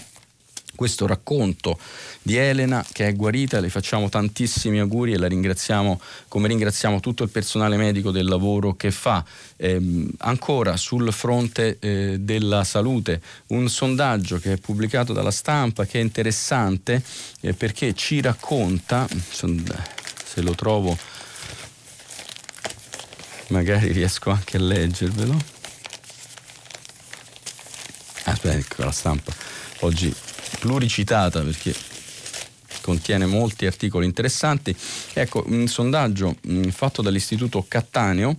[0.76, 1.76] questo racconto
[2.22, 7.24] di Elena che è guarita, le facciamo tantissimi auguri e la ringraziamo come ringraziamo tutto
[7.24, 9.24] il personale medico del lavoro che fa.
[9.56, 15.98] Eh, ancora sul fronte eh, della salute, un sondaggio che è pubblicato dalla stampa che
[15.98, 17.02] è interessante
[17.40, 20.96] eh, perché ci racconta, se lo trovo
[23.48, 25.54] magari riesco anche a leggervelo.
[28.24, 29.32] Aspetta, ecco la stampa.
[29.80, 30.12] Oggi
[30.60, 31.74] pluricitata perché
[32.80, 34.74] contiene molti articoli interessanti.
[35.12, 38.36] Ecco, un sondaggio mh, fatto dall'Istituto Cattaneo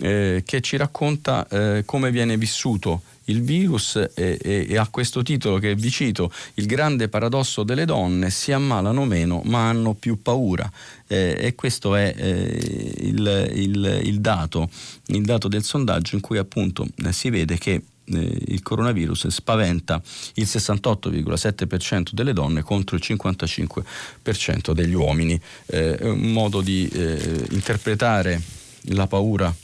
[0.00, 5.22] eh, che ci racconta eh, come viene vissuto il virus e, e, e, ha questo
[5.22, 10.20] titolo che vi cito, il grande paradosso delle donne, si ammalano meno ma hanno più
[10.20, 10.70] paura
[11.06, 14.68] eh, e questo è eh, il, il, il, dato,
[15.06, 20.00] il dato del sondaggio in cui appunto eh, si vede che eh, il coronavirus spaventa
[20.34, 25.40] il 68,7% delle donne contro il 55% degli uomini.
[25.66, 28.40] Eh, è un modo di eh, interpretare
[28.88, 29.54] la paura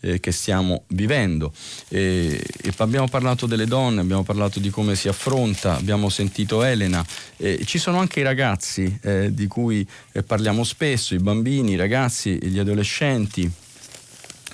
[0.00, 1.52] eh, che stiamo vivendo.
[1.88, 7.04] E, e abbiamo parlato delle donne, abbiamo parlato di come si affronta, abbiamo sentito Elena,
[7.36, 11.76] eh, ci sono anche i ragazzi eh, di cui eh, parliamo spesso, i bambini, i
[11.76, 13.50] ragazzi, gli adolescenti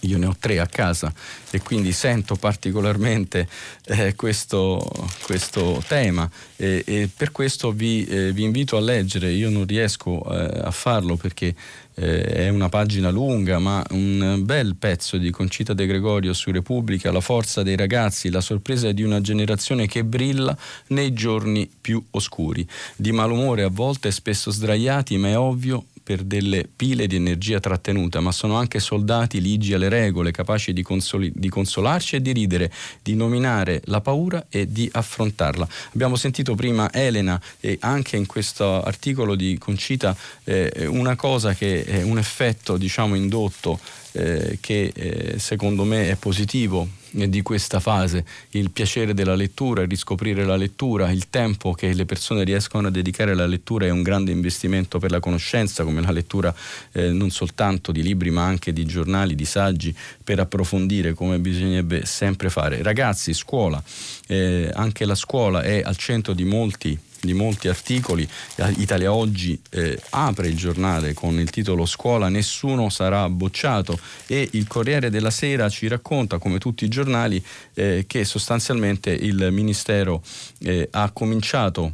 [0.03, 1.13] io ne ho tre a casa
[1.51, 3.49] e quindi sento particolarmente
[3.87, 4.89] eh, questo,
[5.23, 10.23] questo, tema e, e, per questo vi, eh, vi, invito a leggere, io non riesco
[10.25, 11.55] eh, a farlo perché
[11.95, 17.13] eh, è una pagina lunga ma un bel pezzo di Concita De Gregorio su Repubblica,
[17.13, 20.57] la forza dei ragazzi, la sorpresa di una generazione che brilla
[20.89, 26.69] nei giorni più oscuri, di malumore a volte spesso sdraiati ma è ovvio per delle
[26.75, 31.49] pile di energia trattenuta, ma sono anche soldati ligi alle regole, capaci di, consoli- di,
[31.49, 32.73] consolarci e di ridere,
[33.03, 35.67] di nominare la paura e di affrontarla.
[35.95, 41.85] Abbiamo sentito prima Elena e anche in questo articolo di Concita eh, una cosa che
[41.85, 43.79] è un effetto diciamo indotto
[44.13, 49.89] eh, che eh, secondo me è positivo di questa fase, il piacere della lettura, il
[49.89, 54.03] riscoprire la lettura, il tempo che le persone riescono a dedicare alla lettura è un
[54.03, 56.55] grande investimento per la conoscenza, come la lettura
[56.93, 59.95] eh, non soltanto di libri ma anche di giornali, di saggi,
[60.25, 62.83] per approfondire come bisognerebbe sempre fare.
[62.83, 63.83] Ragazzi, scuola,
[64.27, 68.29] eh, anche la scuola è al centro di molti di molti articoli.
[68.77, 74.67] Italia Oggi eh, apre il giornale con il titolo Scuola nessuno sarà bocciato e il
[74.67, 77.43] Corriere della Sera ci racconta, come tutti i giornali,
[77.75, 80.23] eh, che sostanzialmente il Ministero
[80.59, 81.93] eh, ha cominciato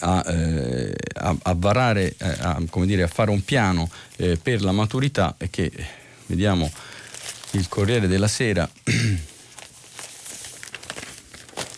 [0.00, 4.72] a, eh, a, a varare, eh, a, dire, a, fare un piano eh, per la
[4.72, 5.72] maturità che
[6.26, 6.70] vediamo
[7.52, 8.68] il Corriere della Sera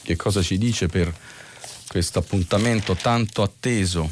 [0.02, 1.14] che cosa ci dice per
[1.90, 4.08] questo appuntamento tanto atteso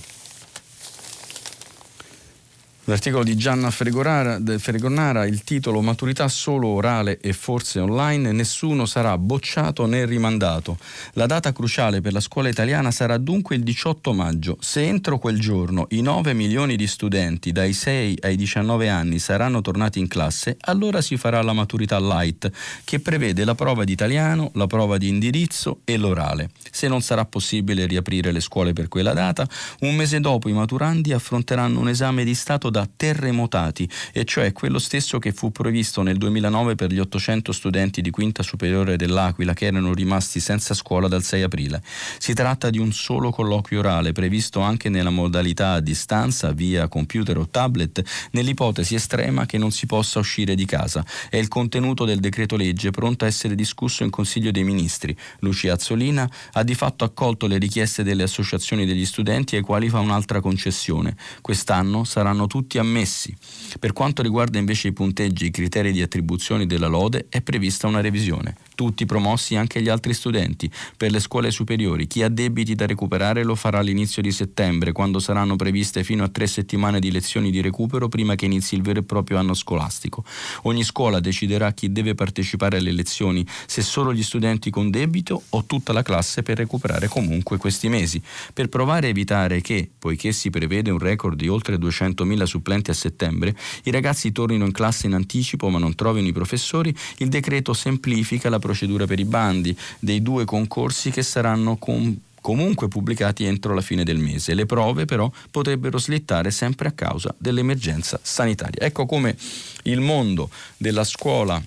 [2.88, 9.84] L'articolo di Gianna Fregonara, il titolo Maturità solo orale e forse online, nessuno sarà bocciato
[9.84, 10.78] né rimandato.
[11.12, 14.56] La data cruciale per la scuola italiana sarà dunque il 18 maggio.
[14.60, 19.60] Se entro quel giorno i 9 milioni di studenti dai 6 ai 19 anni saranno
[19.60, 22.50] tornati in classe, allora si farà la maturità light,
[22.84, 26.52] che prevede la prova di italiano, la prova di indirizzo e l'orale.
[26.70, 29.46] Se non sarà possibile riaprire le scuole per quella data,
[29.80, 34.52] un mese dopo i maturandi affronteranno un esame di Stato da da terremotati, e cioè
[34.52, 39.52] quello stesso che fu previsto nel 2009 per gli 800 studenti di quinta superiore dell'Aquila
[39.52, 41.82] che erano rimasti senza scuola dal 6 aprile.
[42.18, 47.38] Si tratta di un solo colloquio orale previsto anche nella modalità a distanza via computer
[47.38, 51.04] o tablet nell'ipotesi estrema che non si possa uscire di casa.
[51.28, 55.16] È il contenuto del decreto legge pronto a essere discusso in Consiglio dei Ministri.
[55.40, 59.98] Lucia Azzolina ha di fatto accolto le richieste delle associazioni degli studenti ai quali fa
[59.98, 61.16] un'altra concessione.
[61.40, 63.34] Quest'anno saranno tutti tutti ammessi.
[63.80, 67.86] Per quanto riguarda invece i punteggi e i criteri di attribuzione della lode, è prevista
[67.86, 68.54] una revisione.
[68.78, 70.70] Tutti promossi anche gli altri studenti.
[70.96, 75.18] Per le scuole superiori, chi ha debiti da recuperare lo farà all'inizio di settembre, quando
[75.18, 79.00] saranno previste fino a tre settimane di lezioni di recupero prima che inizi il vero
[79.00, 80.22] e proprio anno scolastico.
[80.62, 85.64] Ogni scuola deciderà chi deve partecipare alle lezioni, se solo gli studenti con debito o
[85.64, 88.22] tutta la classe per recuperare comunque questi mesi.
[88.54, 92.94] Per provare a evitare che, poiché si prevede un record di oltre 200.000 supplenti a
[92.94, 97.72] settembre, i ragazzi tornino in classe in anticipo ma non trovino i professori, il decreto
[97.72, 98.66] semplifica la procedura
[99.06, 104.18] per i bandi dei due concorsi che saranno con comunque pubblicati entro la fine del
[104.18, 104.54] mese.
[104.54, 108.80] Le prove però potrebbero slittare sempre a causa dell'emergenza sanitaria.
[108.84, 109.36] Ecco come
[109.82, 111.62] il mondo della scuola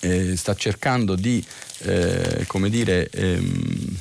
[0.00, 1.44] eh, sta cercando di,
[1.78, 3.96] eh, dire, ehm,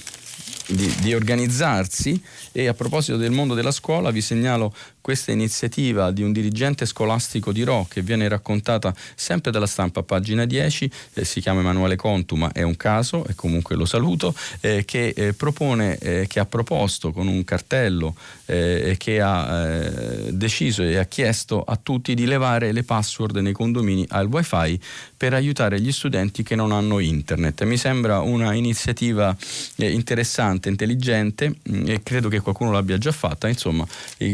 [0.67, 2.21] di, di, organizzarsi
[2.51, 7.51] e a proposito del mondo della scuola vi segnalo questa iniziativa di un dirigente scolastico
[7.51, 12.35] di Ro che viene raccontata sempre dalla stampa pagina 10, eh, si chiama Emanuele Contu
[12.35, 16.45] ma è un caso e comunque lo saluto, eh, che eh, propone, eh, che ha
[16.45, 22.25] proposto con un cartello eh, che ha eh, deciso e ha chiesto a tutti di
[22.25, 24.79] levare le password nei condomini al wifi
[25.17, 27.63] per aiutare gli studenti che non hanno internet.
[27.63, 29.35] Mi sembra una iniziativa
[29.77, 33.87] interessante, intelligente mm, e credo che qualcuno l'abbia già fatta, insomma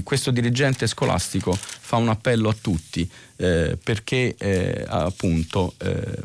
[0.03, 6.19] questo dirigente dirigente scolastico fa un appello a tutti eh, perché eh, appunto eh,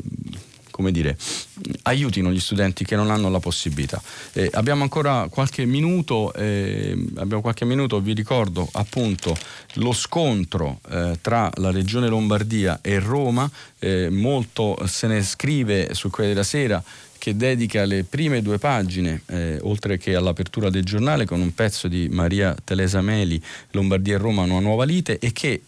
[0.71, 1.15] come dire,
[1.83, 4.01] aiutino gli studenti che non hanno la possibilità.
[4.33, 9.37] Eh, abbiamo ancora qualche minuto, eh, abbiamo qualche minuto, vi ricordo appunto
[9.73, 16.09] lo scontro eh, tra la Regione Lombardia e Roma, eh, molto se ne scrive su
[16.09, 16.83] Corriere della Sera
[17.23, 21.87] che dedica le prime due pagine, eh, oltre che all'apertura del giornale, con un pezzo
[21.87, 25.61] di Maria Teresa Meli, Lombardia e Roma, una nuova lite, e che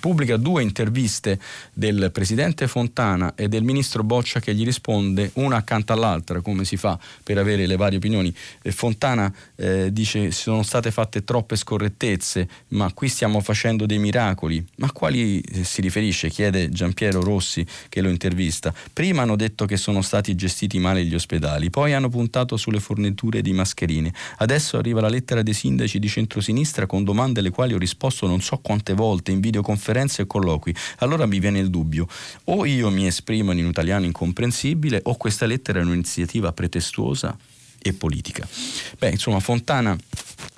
[0.00, 1.38] pubblica due interviste
[1.72, 6.76] del presidente Fontana e del ministro Boccia che gli risponde una accanto all'altra, come si
[6.76, 8.34] fa per avere le varie opinioni.
[8.62, 14.64] Fontana eh, dice sono state fatte troppe scorrettezze, ma qui stiamo facendo dei miracoli.
[14.76, 16.28] Ma a quali eh, si riferisce?
[16.28, 18.74] chiede Giampiero Rossi che lo intervista.
[18.92, 23.40] Prima hanno detto che sono stati gestiti male gli ospedali, poi hanno puntato sulle forniture
[23.40, 24.12] di mascherine.
[24.38, 28.40] Adesso arriva la lettera dei sindaci di centrosinistra con domande alle quali ho risposto non
[28.40, 30.74] so quante volte in videoconferenza conferenze e colloqui.
[30.98, 32.08] Allora mi viene il dubbio,
[32.44, 37.36] o io mi esprimo in un italiano incomprensibile o questa lettera è un'iniziativa pretestuosa
[37.78, 38.48] e politica.
[38.98, 39.96] Beh, insomma, Fontana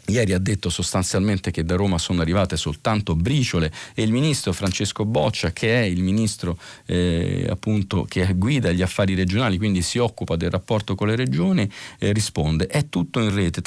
[0.08, 5.04] Ieri ha detto sostanzialmente che da Roma sono arrivate soltanto briciole e il ministro Francesco
[5.04, 10.36] Boccia, che è il ministro eh, appunto che guida gli affari regionali, quindi si occupa
[10.36, 13.60] del rapporto con le regioni, eh, risponde: è tutto in rete,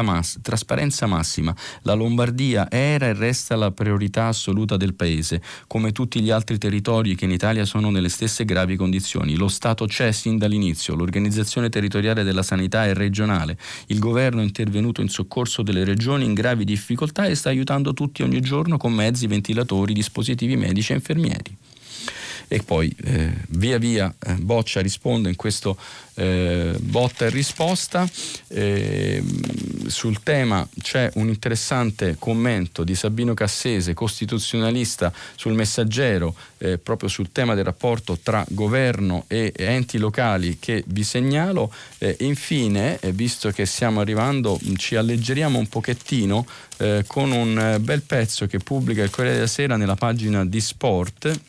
[0.00, 1.54] mass- trasparenza massima.
[1.82, 7.14] La Lombardia era e resta la priorità assoluta del paese, come tutti gli altri territori
[7.14, 9.36] che in Italia sono nelle stesse gravi condizioni.
[9.36, 15.02] Lo Stato c'è sin dall'inizio, l'organizzazione territoriale della sanità è regionale, il governo è intervenuto
[15.02, 18.92] in soccorso del le regioni in gravi difficoltà e sta aiutando tutti ogni giorno con
[18.92, 21.56] mezzi, ventilatori, dispositivi medici e infermieri
[22.48, 25.76] e poi eh, via via eh, Boccia risponde in questo
[26.14, 28.08] eh, botta e risposta.
[28.48, 29.22] Eh,
[29.86, 37.32] sul tema c'è un interessante commento di Sabino Cassese, costituzionalista sul messaggero, eh, proprio sul
[37.32, 41.72] tema del rapporto tra governo e enti locali che vi segnalo.
[41.98, 46.46] Eh, infine, visto che stiamo arrivando, ci alleggeriamo un pochettino
[47.06, 51.40] con un bel pezzo che pubblica il Corriere della Sera nella pagina di sport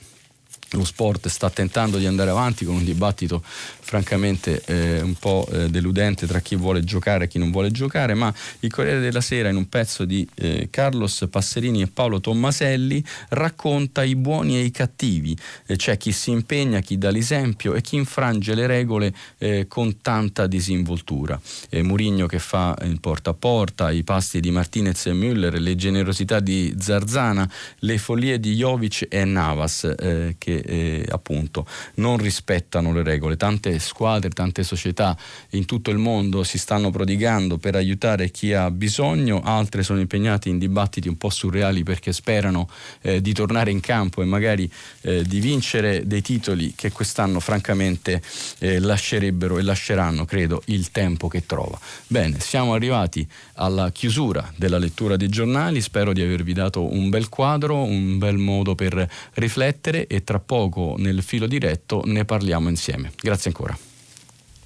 [0.75, 3.43] lo sport sta tentando di andare avanti con un dibattito
[3.85, 8.15] francamente eh, un po' eh, deludente tra chi vuole giocare e chi non vuole giocare,
[8.15, 13.05] ma il Corriere della Sera in un pezzo di eh, Carlos Passerini e Paolo Tommaselli
[13.29, 17.81] racconta i buoni e i cattivi, eh, c'è chi si impegna, chi dà l'esempio e
[17.81, 21.39] chi infrange le regole eh, con tanta disinvoltura.
[21.69, 25.75] Eh, Murigno che fa il porta a porta, i pasti di Martinez e Müller, le
[25.75, 27.47] generosità di Zarzana,
[27.79, 29.93] le follie di Jovic e Navas
[30.37, 33.37] che appunto non rispettano le regole.
[33.37, 35.17] Tante squadre, tante società
[35.51, 40.49] in tutto il mondo si stanno prodigando per aiutare chi ha bisogno, altre sono impegnate
[40.49, 42.69] in dibattiti un po' surreali perché sperano
[43.01, 44.69] eh, di tornare in campo e magari
[45.01, 48.21] eh, di vincere dei titoli che quest'anno francamente
[48.59, 51.79] eh, lascerebbero e lasceranno, credo, il tempo che trova.
[52.07, 57.29] Bene, siamo arrivati alla chiusura della lettura dei giornali, spero di avervi dato un bel
[57.29, 63.11] quadro, un bel modo per riflettere e tra poco nel filo diretto ne parliamo insieme.
[63.19, 63.64] Grazie ancora.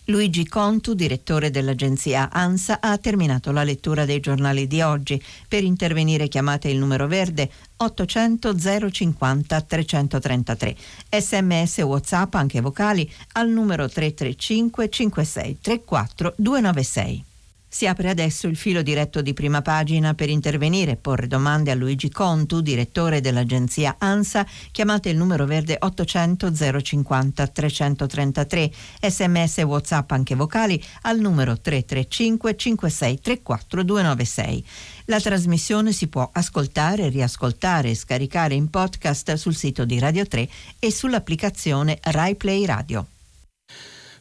[0.09, 5.21] Luigi Contu, direttore dell'agenzia ANSA, ha terminato la lettura dei giornali di oggi.
[5.47, 7.47] Per intervenire chiamate il numero verde
[7.77, 8.55] 800
[8.89, 10.75] 050 333.
[11.11, 17.28] Sms WhatsApp anche vocali al numero 335 56 34 296.
[17.71, 21.75] Si apre adesso il filo diretto di prima pagina per intervenire e porre domande a
[21.75, 24.43] Luigi Contu, direttore dell'agenzia ANSA.
[24.71, 26.51] Chiamate il numero verde 800
[26.81, 34.65] 050 333, sms e whatsapp anche vocali al numero 335 56 34 296.
[35.05, 40.49] La trasmissione si può ascoltare, riascoltare e scaricare in podcast sul sito di Radio 3
[40.79, 43.07] e sull'applicazione RaiPlay Radio.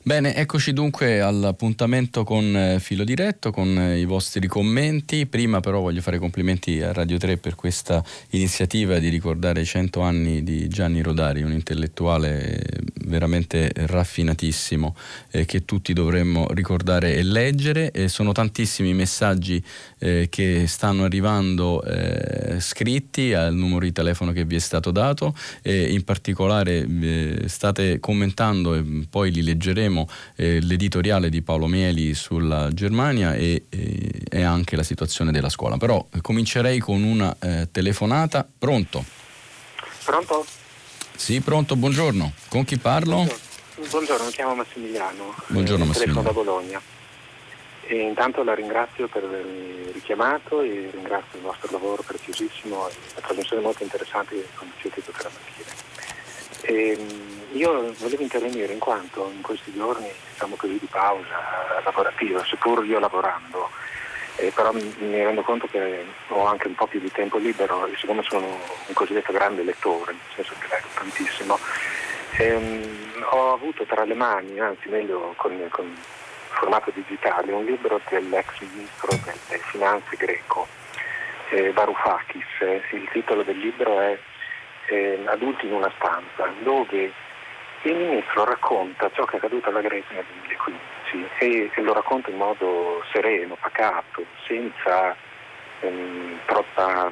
[0.08, 5.26] Bene, eccoci dunque all'appuntamento con eh, Filo Diretto, con eh, i vostri commenti.
[5.26, 10.00] Prima però voglio fare complimenti a Radio 3 per questa iniziativa di ricordare i 100
[10.00, 12.64] anni di Gianni Rodari, un intellettuale
[13.04, 14.96] veramente raffinatissimo
[15.30, 17.90] eh, che tutti dovremmo ricordare e leggere.
[17.90, 19.62] E sono tantissimi i messaggi
[19.98, 25.34] eh, che stanno arrivando eh, scritti al numero di telefono che vi è stato dato
[25.60, 29.96] e in particolare eh, state commentando e poi li leggeremo
[30.36, 35.76] eh, l'editoriale di Paolo Mieli sulla Germania e, e, e, anche la situazione della scuola.
[35.76, 38.46] Però eh, comincerei con una eh, telefonata.
[38.58, 39.04] Pronto?
[40.04, 40.44] Pronto?
[41.14, 42.32] Sì, pronto, buongiorno.
[42.48, 43.16] Con chi parlo?
[43.16, 45.34] Buongiorno, buongiorno mi chiamo Massimiliano.
[45.48, 46.22] Buongiorno Massimiliano.
[46.22, 46.80] Telefono da Bologna.
[47.90, 53.20] E intanto la ringrazio per avermi richiamato e ringrazio il vostro lavoro preziosissimo e la
[53.22, 55.87] trasmissione molto interessante che conducete tutta la mattina.
[56.68, 62.44] E, ehm, io volevo intervenire in quanto in questi giorni, diciamo così, di pausa lavorativa,
[62.44, 63.70] seppur io lavorando,
[64.36, 67.86] eh, però mi, mi, rendo conto che ho anche un po' più di tempo libero
[67.86, 71.58] e siccome sono un cosiddetto grande lettore, nel senso che leggo tantissimo,
[72.36, 75.96] ehm, ho avuto tra le mani, anzi meglio con, con
[76.50, 80.68] formato digitale, un libro dell'ex ministro delle finanze greco,
[81.48, 82.44] eh, Varoufakis.
[82.92, 84.18] Il titolo del libro è
[84.88, 87.12] eh, Adulti in una stanza, dove
[87.82, 92.30] il ministro racconta ciò che è accaduto alla Grecia nel 2015 e, e lo racconta
[92.30, 95.14] in modo sereno, pacato, senza
[95.80, 97.10] ehm, troppa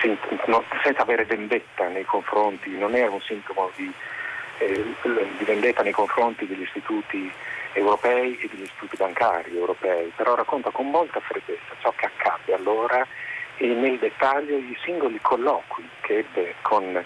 [0.00, 3.90] sen, no, senza avere vendetta nei confronti, non era un sintomo di,
[4.58, 7.30] eh, di vendetta nei confronti degli istituti
[7.72, 13.06] europei e degli istituti bancari europei, però racconta con molta freddezza ciò che accade allora
[13.58, 17.04] e nel dettaglio i singoli colloqui che ebbe con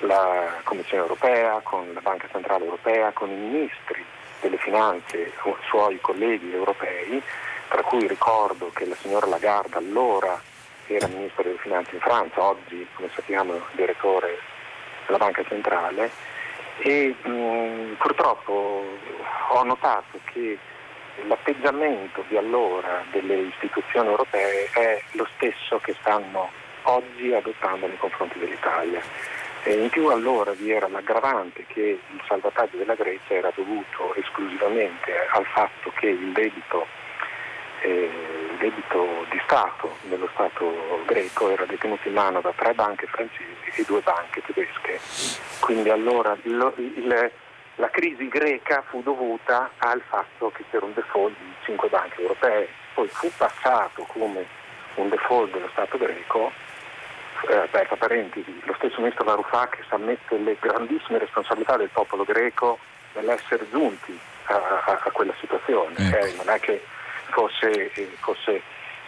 [0.00, 4.04] la Commissione europea, con la Banca Centrale Europea, con i ministri
[4.40, 5.32] delle finanze,
[5.68, 7.22] suoi colleghi europei,
[7.68, 10.40] tra cui ricordo che la signora Lagarde allora
[10.86, 14.38] era ministro delle finanze in Francia, oggi come sappiamo direttore
[15.06, 16.10] della Banca Centrale
[16.78, 18.84] e mh, purtroppo
[19.50, 20.58] ho notato che
[21.26, 26.50] l'atteggiamento di allora delle istituzioni europee è lo stesso che stanno
[26.84, 29.00] oggi adottando nei confronti dell'Italia.
[29.62, 35.12] E in più allora vi era l'aggravante che il salvataggio della Grecia era dovuto esclusivamente
[35.32, 36.86] al fatto che il debito,
[37.82, 38.10] eh,
[38.50, 43.70] il debito di Stato nello Stato greco era detenuto in mano da tre banche francesi
[43.74, 44.98] e due banche tedesche.
[45.60, 47.30] Quindi allora lo, il,
[47.80, 52.68] la crisi greca fu dovuta al fatto che c'era un default di cinque banche europee,
[52.94, 54.46] poi fu passato come
[54.96, 56.52] un default dello Stato greco
[57.48, 62.78] eh, aperta parentesi, lo stesso ministro Varoufakis ammette le grandissime responsabilità del popolo greco
[63.14, 64.54] nell'essere giunti a,
[64.84, 65.94] a, a quella situazione.
[65.96, 66.16] Ecco.
[66.16, 66.84] Eh, non è che
[67.30, 68.60] fosse, eh, fosse,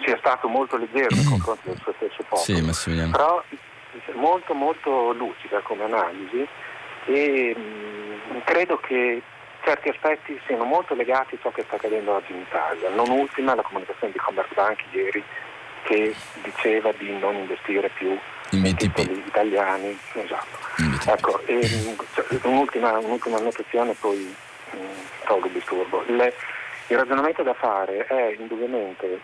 [0.02, 3.44] sia stato molto leggero nei confronti del suo stesso popolo, sì, però
[4.14, 6.48] molto molto lucida come analisi
[7.06, 9.22] e mh, mm, credo che
[9.64, 12.90] certi aspetti siano molto legati a ciò che sta accadendo oggi in Italia.
[12.90, 15.22] Non ultima la comunicazione di Commerzbank ieri
[15.84, 18.16] che diceva di non investire più
[18.50, 19.98] in titoli italiani.
[20.14, 20.58] Esatto.
[21.06, 24.34] Ecco, e, mm, cioè, un'ultima, un'ultima, notazione poi
[24.72, 24.90] mh, mm,
[25.26, 26.04] tolgo il disturbo.
[26.06, 26.34] Le,
[26.88, 29.20] il ragionamento da fare è indubbiamente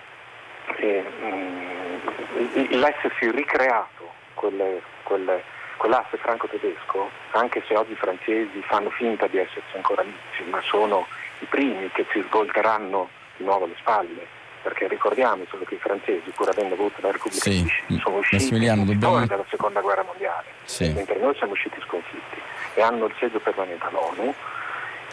[0.76, 5.42] eh, mh, l'essersi ricreato quelle, quelle,
[5.78, 11.06] quell'asse franco-tedesco, anche se oggi i francesi fanno finta di esserci ancora amici, ma sono
[11.38, 16.28] i primi che ci svolteranno di nuovo le spalle perché ricordiamo solo che i francesi,
[16.30, 17.72] pur avendo avuto la Repubblica sì.
[17.86, 19.24] di sono usciti dobbiamo...
[19.24, 20.88] dalla seconda guerra mondiale, sì.
[20.90, 22.40] mentre noi siamo usciti sconfitti
[22.74, 24.34] e hanno il seggio permanente all'ONU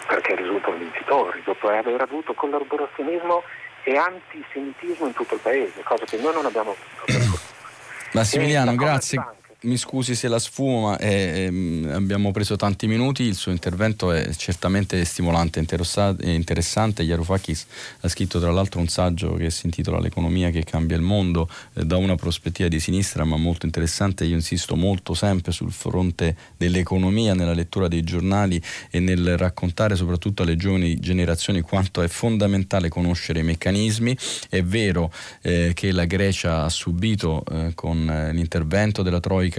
[0.08, 3.44] perché risultano vincitori, dopo aver avuto collaborazionismo
[3.84, 7.40] e antisemitismo in tutto il paese, cosa che noi non abbiamo avuto.
[8.12, 9.24] Massimiliano, grazie.
[9.66, 14.12] Mi scusi se la sfumo, ma è, è, abbiamo preso tanti minuti, il suo intervento
[14.12, 17.04] è certamente stimolante e interessante.
[17.04, 17.66] Yarufakis
[18.02, 21.84] ha scritto tra l'altro un saggio che si intitola L'economia che cambia il mondo eh,
[21.84, 24.26] da una prospettiva di sinistra, ma molto interessante.
[24.26, 28.62] Io insisto molto sempre sul fronte dell'economia, nella lettura dei giornali
[28.92, 34.16] e nel raccontare soprattutto alle giovani generazioni quanto è fondamentale conoscere i meccanismi.
[34.50, 35.12] È vero
[35.42, 39.55] eh, che la Grecia ha subito eh, con eh, l'intervento della Troica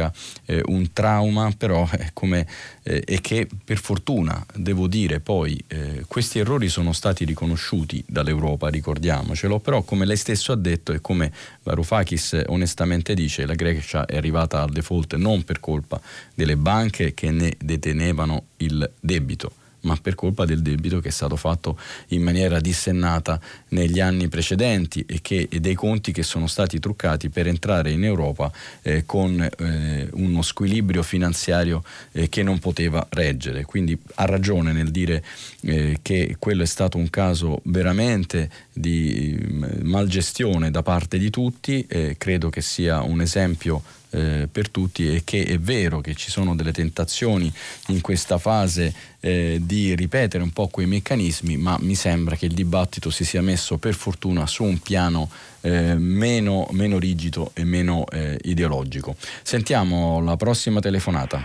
[0.46, 2.46] eh, un trauma, però è come,
[2.82, 8.68] eh, e che per fortuna, devo dire poi, eh, questi errori sono stati riconosciuti dall'Europa,
[8.68, 11.32] ricordiamocelo, però come lei stesso ha detto e come
[11.62, 16.00] Varoufakis onestamente dice, la Grecia è arrivata al default non per colpa
[16.34, 19.52] delle banche che ne detenevano il debito
[19.86, 21.78] ma per colpa del debito che è stato fatto
[22.08, 27.30] in maniera dissennata negli anni precedenti e, che, e dei conti che sono stati truccati
[27.30, 28.50] per entrare in Europa
[28.82, 31.82] eh, con eh, uno squilibrio finanziario
[32.12, 33.64] eh, che non poteva reggere.
[33.64, 35.24] Quindi ha ragione nel dire
[35.60, 41.86] eh, che quello è stato un caso veramente di mm, malgestione da parte di tutti,
[42.18, 46.54] credo che sia un esempio eh, per tutti e che è vero che ci sono
[46.54, 47.52] delle tentazioni
[47.88, 52.54] in questa fase eh, di ripetere un po' quei meccanismi, ma mi sembra che il
[52.54, 55.28] dibattito si sia messo per fortuna su un piano
[55.62, 59.16] eh, meno, meno, rigido e meno eh, ideologico.
[59.42, 61.42] Sentiamo la prossima telefonata.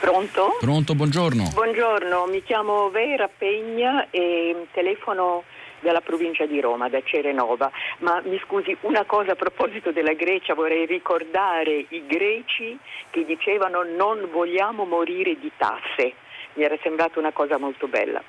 [0.00, 0.56] Pronto?
[0.58, 1.50] Pronto, buongiorno.
[1.52, 5.44] Buongiorno, mi chiamo Vera Pegna e telefono
[5.80, 7.70] dalla provincia di Roma, da Cerenova.
[7.98, 12.78] Ma mi scusi, una cosa a proposito della Grecia, vorrei ricordare i greci
[13.10, 16.14] che dicevano non vogliamo morire di tasse.
[16.54, 18.22] Mi era sembrata una cosa molto bella.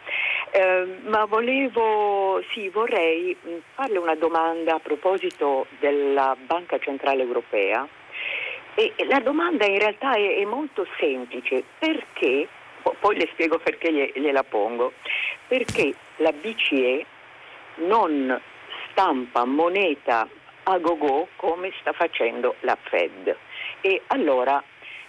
[0.51, 7.87] Eh, ma volevo, sì, vorrei mm, farle una domanda a proposito della Banca Centrale Europea.
[8.75, 12.47] E la domanda in realtà è, è molto semplice, perché,
[12.99, 14.93] poi le spiego perché gliela pongo,
[15.47, 17.05] perché la BCE
[17.75, 18.39] non
[18.89, 20.27] stampa moneta
[20.63, 23.35] a go-go come sta facendo la Fed.
[23.81, 24.63] E allora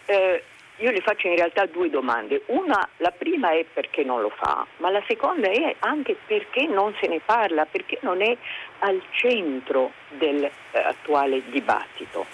[0.07, 0.43] eh,
[0.77, 2.43] io le faccio in realtà due domande.
[2.47, 6.95] Una, la prima è perché non lo fa, ma la seconda è anche perché non
[7.01, 8.37] se ne parla, perché non è
[8.81, 12.27] al centro dell'attuale eh, dibattito.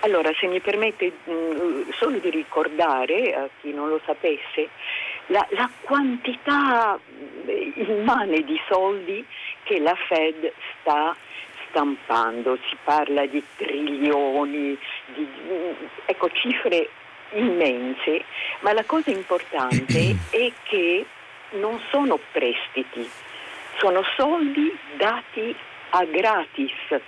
[0.00, 4.68] Allora, se mi permette mh, mm, solo di ricordare a chi non lo sapesse,
[5.26, 6.98] la, la quantità
[7.46, 9.26] eh, immane di soldi
[9.68, 10.50] che la Fed
[10.80, 11.14] sta
[11.68, 14.78] stampando, si parla di trilioni,
[15.14, 15.28] di,
[16.06, 16.88] ecco, cifre
[17.32, 18.24] immense,
[18.60, 21.04] ma la cosa importante è che
[21.50, 23.06] non sono prestiti,
[23.76, 25.54] sono soldi dati
[25.90, 27.00] a gratis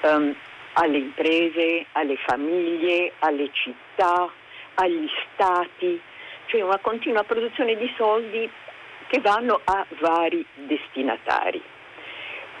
[0.00, 0.34] um,
[0.72, 4.30] alle imprese, alle famiglie, alle città,
[4.76, 6.00] agli stati,
[6.46, 8.50] cioè una continua produzione di soldi
[9.06, 11.72] che vanno a vari destinatari.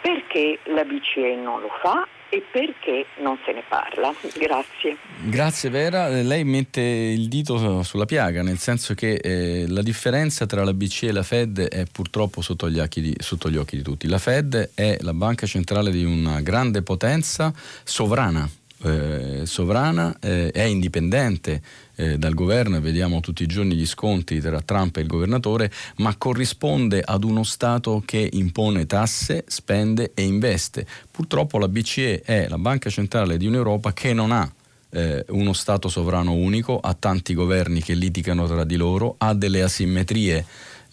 [0.04, 4.14] Perché la BCE non lo fa e perché non se ne parla?
[4.36, 4.98] Grazie.
[5.22, 10.62] Grazie Vera, lei mette il dito sulla piaga, nel senso che eh, la differenza tra
[10.62, 14.06] la BCE e la Fed è purtroppo sotto gli, di, sotto gli occhi di tutti.
[14.06, 17.50] La Fed è la banca centrale di una grande potenza
[17.82, 18.46] sovrana
[18.84, 21.62] eh, sovrana, eh, è indipendente
[21.96, 25.70] eh, dal governo e vediamo tutti i giorni gli sconti tra Trump e il governatore,
[25.96, 30.86] ma corrisponde ad uno Stato che impone tasse, spende e investe.
[31.10, 34.50] Purtroppo la BCE è la banca centrale di un'Europa che non ha
[34.94, 39.62] eh, uno Stato sovrano unico, ha tanti governi che litigano tra di loro, ha delle
[39.62, 40.44] asimmetrie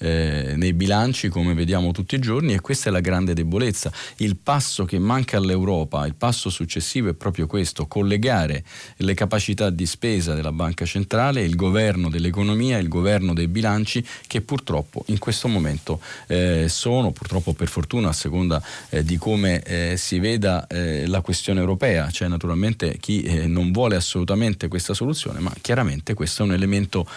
[0.02, 3.91] eh, nei bilanci come vediamo tutti i giorni e questa è la grande debolezza.
[4.18, 8.64] Il passo che manca all'Europa, il passo successivo è proprio questo, collegare
[8.97, 14.41] le capacità di spesa della banca centrale, il governo dell'economia, il governo dei bilanci che
[14.41, 19.97] purtroppo in questo momento eh, sono, purtroppo per fortuna a seconda eh, di come eh,
[19.97, 25.39] si veda eh, la questione europea, c'è naturalmente chi eh, non vuole assolutamente questa soluzione,
[25.39, 27.08] ma chiaramente questo è un elemento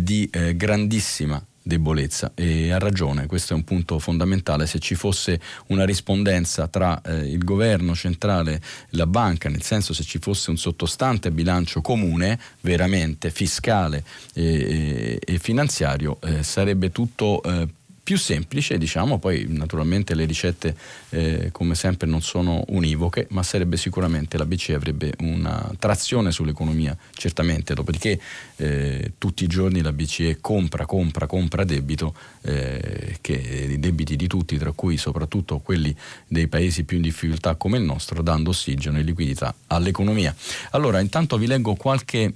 [0.00, 2.30] di grandissima debolezza.
[2.34, 7.28] E ha ragione, questo è un punto fondamentale, se ci fosse una rispondenza tra eh,
[7.28, 8.60] il governo centrale e
[8.90, 15.20] la banca, nel senso se ci fosse un sottostante bilancio comune, veramente fiscale e, e,
[15.24, 17.66] e finanziario, eh, sarebbe tutto eh,
[18.06, 20.76] più semplice, diciamo, poi naturalmente le ricette
[21.08, 26.96] eh, come sempre non sono univoche, ma sarebbe sicuramente la BCE avrebbe una trazione sull'economia,
[27.14, 28.20] certamente, dopodiché
[28.58, 34.28] eh, tutti i giorni la BCE compra, compra, compra debito, eh, che, i debiti di
[34.28, 35.92] tutti, tra cui soprattutto quelli
[36.28, 40.32] dei paesi più in difficoltà come il nostro, dando ossigeno e liquidità all'economia.
[40.70, 42.32] Allora, intanto vi leggo qualche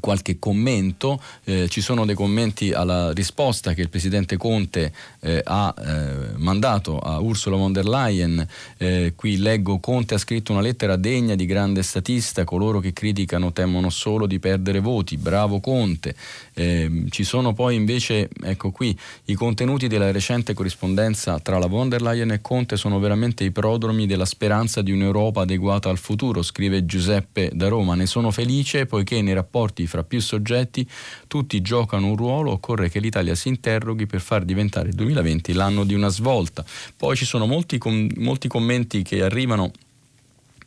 [0.00, 5.74] qualche commento, eh, ci sono dei commenti alla risposta che il Presidente Conte eh, ha
[5.78, 8.46] eh, mandato a Ursula von der Leyen,
[8.78, 13.52] eh, qui leggo Conte ha scritto una lettera degna di grande statista, coloro che criticano
[13.52, 16.14] temono solo di perdere voti, bravo Conte,
[16.56, 21.88] ehm, ci sono poi invece, ecco qui, i contenuti della recente corrispondenza tra la von
[21.88, 26.42] der Leyen e Conte sono veramente i prodromi della speranza di un'Europa adeguata al futuro,
[26.42, 30.88] scrive Giuseppe da Roma, ne sono felice poiché nei rapporti fra più soggetti,
[31.26, 35.84] tutti giocano un ruolo, occorre che l'Italia si interroghi per far diventare il 2020 l'anno
[35.84, 36.64] di una svolta.
[36.96, 39.72] Poi ci sono molti, com- molti commenti che arrivano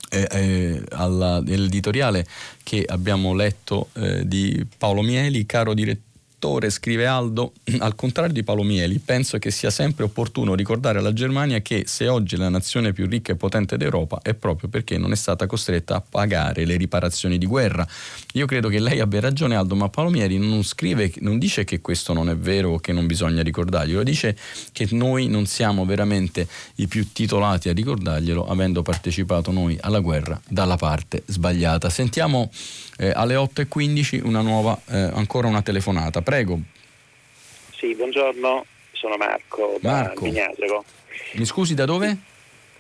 [0.09, 2.25] eh, eh, all'editoriale
[2.63, 6.07] che abbiamo letto eh, di Paolo Mieli, caro direttore
[6.39, 11.59] lettore, scrive Aldo, al contrario di Palomieli, penso che sia sempre opportuno ricordare alla Germania
[11.59, 15.11] che se oggi è la nazione più ricca e potente d'Europa è proprio perché non
[15.11, 17.85] è stata costretta a pagare le riparazioni di guerra.
[18.33, 22.13] Io credo che lei abbia ragione Aldo, ma Palomieri non scrive, non dice che questo
[22.13, 24.37] non è vero o che non bisogna ricordarglielo, dice
[24.71, 30.39] che noi non siamo veramente i più titolati a ricordarglielo avendo partecipato noi alla guerra
[30.47, 31.89] dalla parte sbagliata.
[31.89, 32.49] Sentiamo
[32.99, 36.21] eh, alle 8.15 una nuova, eh, ancora una telefonata.
[36.29, 36.59] Prego.
[37.75, 40.25] Sì, buongiorno, sono Marco, Marco.
[40.25, 40.85] da Albignasero.
[41.33, 42.15] Mi scusi, da dove?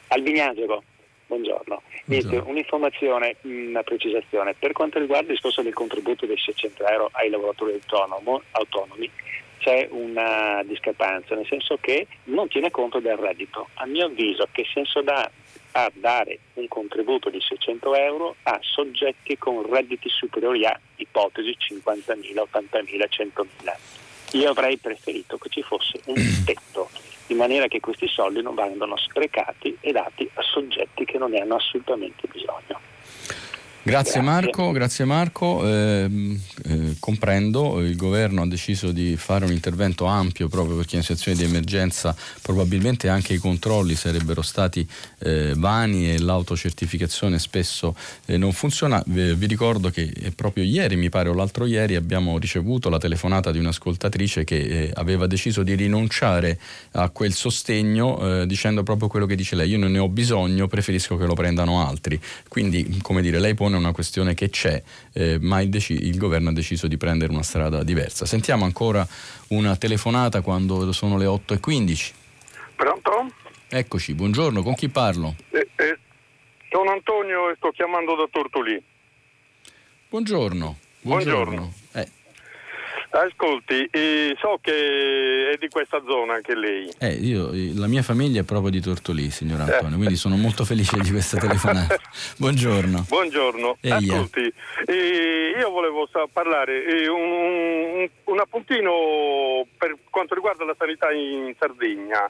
[0.09, 0.83] Albignasero,
[1.25, 1.81] buongiorno.
[2.05, 4.53] Niente, un'informazione, una precisazione.
[4.53, 9.09] Per quanto riguarda il discorso del contributo dei 600 euro ai lavoratori autonomo, autonomi,
[9.57, 13.69] c'è una discrepanza, nel senso che non tiene conto del reddito.
[13.75, 15.27] A mio avviso, che senso dà
[15.71, 22.43] a dare un contributo di 600 euro a soggetti con redditi superiori a ipotesi 50.000,
[22.51, 24.37] 80.000, 100.000.
[24.37, 26.89] Io avrei preferito che ci fosse un tetto,
[27.27, 31.39] in maniera che questi soldi non vengano sprecati e dati a soggetti che non ne
[31.39, 32.79] hanno assolutamente bisogno.
[33.81, 35.65] Grazie, Marco, grazie Marco.
[35.65, 41.01] Eh, eh, comprendo, il governo ha deciso di fare un intervento ampio proprio perché in
[41.01, 44.87] situazioni di emergenza probabilmente anche i controlli sarebbero stati
[45.19, 49.01] eh, vani e l'autocertificazione spesso eh, non funziona.
[49.07, 53.49] Vi, vi, ricordo che proprio ieri, mi pare, o l'altro ieri abbiamo ricevuto la telefonata
[53.49, 56.59] di un'ascoltatrice che eh, aveva deciso di rinunciare
[56.91, 60.67] a quel sostegno eh, dicendo proprio quello che dice lei, io non ne ho bisogno,
[60.67, 62.19] preferisco che lo prendano altri.
[62.49, 64.81] Quindi, come dire, lei pone una questione che c'è,
[65.13, 68.25] eh, ma il, dec- il, governo ha deciso di prendere una strada diversa.
[68.25, 69.07] Sentiamo ancora
[69.49, 72.11] una telefonata quando sono le 8.15.
[72.75, 73.31] Pronto?
[73.69, 75.35] Eccoci, buongiorno, con chi parlo?
[75.51, 75.97] Eh, eh,
[76.69, 78.81] sono Antonio e sto chiamando da Tortolì.
[80.09, 80.77] Buongiorno.
[81.01, 81.71] Buongiorno.
[81.91, 82.17] buongiorno.
[83.11, 86.91] Ascolti, eh, so che è di questa zona anche lei.
[86.99, 89.97] Eh, io, la mia famiglia è proprio di Tortolì, signor Antonio, eh.
[89.97, 91.97] quindi sono molto felice di questa telefonata.
[92.37, 93.05] Buongiorno.
[93.07, 93.77] Buongiorno.
[93.81, 93.95] Eia.
[93.95, 94.53] Ascolti,
[94.85, 101.55] eh, io volevo parlare eh, un, un, un, appuntino per quanto riguarda la sanità in
[101.57, 102.29] Sardegna.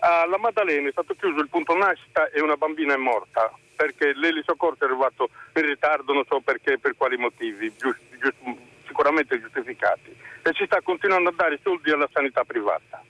[0.00, 4.84] Alla Maddalena è stato chiuso il punto nascita e una bambina è morta perché l'elisoccorso
[4.84, 8.67] è arrivato in ritardo, non so perché, per quali motivi, giusto, giusto
[8.98, 13.00] sicuramente giustificati e ci sta continuando a dare soldi alla sanità privata.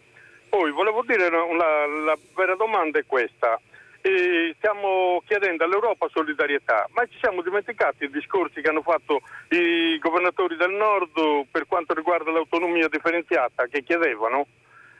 [0.50, 3.58] Poi volevo dire la, la vera domanda è questa.
[4.00, 9.98] E stiamo chiedendo all'Europa solidarietà, ma ci siamo dimenticati i discorsi che hanno fatto i
[9.98, 14.46] governatori del nord per quanto riguarda l'autonomia differenziata che chiedevano?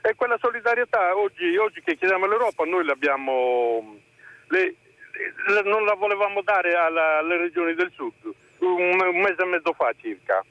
[0.01, 3.99] E quella solidarietà oggi, oggi che chiediamo all'Europa noi l'abbiamo,
[4.47, 4.75] le,
[5.63, 9.93] non la volevamo dare alla, alle regioni del sud un, un mese e mezzo fa
[10.01, 10.43] circa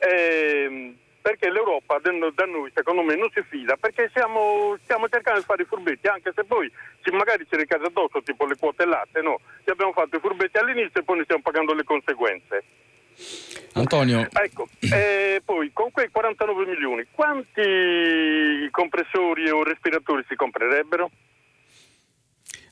[0.00, 2.10] eh, perché l'Europa da
[2.46, 6.32] noi secondo me non si fida perché stiamo, stiamo cercando di fare i furbetti anche
[6.34, 6.70] se poi
[7.12, 9.40] magari ci ricade addosso tipo le quote latte no?
[9.64, 12.64] ci abbiamo fatto i furbetti all'inizio e poi ne stiamo pagando le conseguenze
[13.74, 21.10] Antonio ecco eh, poi con quei 49 milioni quanti compressori o respiratori si comprerebbero?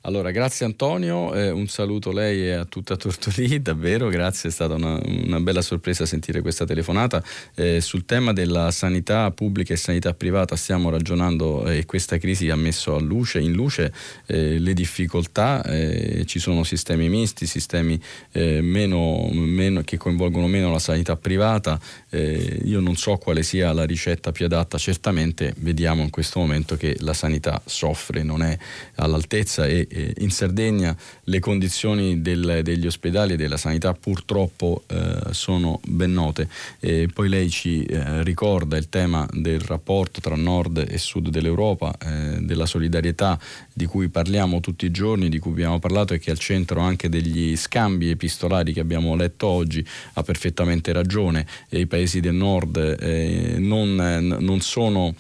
[0.09, 4.53] Allora, grazie Antonio, eh, un saluto a lei e a tutta Tortolì, davvero, grazie, è
[4.53, 7.23] stata una, una bella sorpresa sentire questa telefonata.
[7.55, 12.57] Eh, sul tema della sanità pubblica e sanità privata stiamo ragionando e questa crisi ha
[12.57, 13.93] messo luce, in luce
[14.25, 18.01] eh, le difficoltà, eh, ci sono sistemi misti, sistemi
[18.33, 21.79] eh, meno, meno, che coinvolgono meno la sanità privata,
[22.09, 26.79] eh, io non so quale sia la ricetta più adatta, certamente vediamo in questo momento
[26.79, 28.57] che la sanità soffre, non è
[28.95, 35.33] all'altezza e eh, in Sardegna le condizioni del, degli ospedali e della sanità purtroppo eh,
[35.33, 36.49] sono ben note.
[36.81, 41.95] E poi lei ci eh, ricorda il tema del rapporto tra nord e sud dell'Europa,
[41.99, 43.39] eh, della solidarietà
[43.73, 46.81] di cui parliamo tutti i giorni, di cui abbiamo parlato e che è al centro
[46.81, 49.85] anche degli scambi epistolari che abbiamo letto oggi,
[50.15, 51.47] ha perfettamente ragione.
[51.69, 53.95] E I paesi del nord eh, non,
[54.41, 55.15] non, sono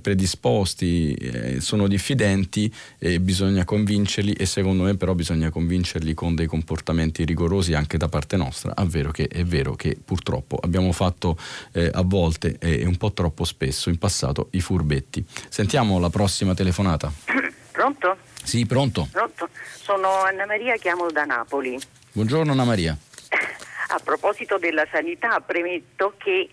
[0.00, 1.16] predisposti,
[1.58, 3.64] sono diffidenti e bisogna
[3.96, 8.74] convincerli e secondo me però bisogna convincerli con dei comportamenti rigorosi anche da parte nostra.
[8.74, 11.36] È vero che, è vero che purtroppo abbiamo fatto
[11.72, 15.24] eh, a volte e un po' troppo spesso in passato i furbetti.
[15.48, 17.10] Sentiamo la prossima telefonata.
[17.72, 18.16] Pronto?
[18.42, 19.08] Sì, pronto.
[19.10, 19.48] Pronto.
[19.74, 21.78] Sono Anna Maria, chiamo da Napoli.
[22.12, 22.96] Buongiorno Anna Maria.
[23.88, 26.48] A proposito della sanità, premetto che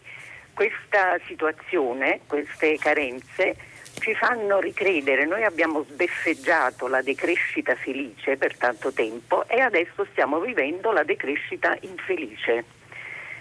[0.53, 3.55] questa situazione, queste carenze,
[3.99, 5.25] ci fanno ricredere.
[5.25, 11.77] Noi abbiamo sbeffeggiato la decrescita felice per tanto tempo e adesso stiamo vivendo la decrescita
[11.81, 12.65] infelice.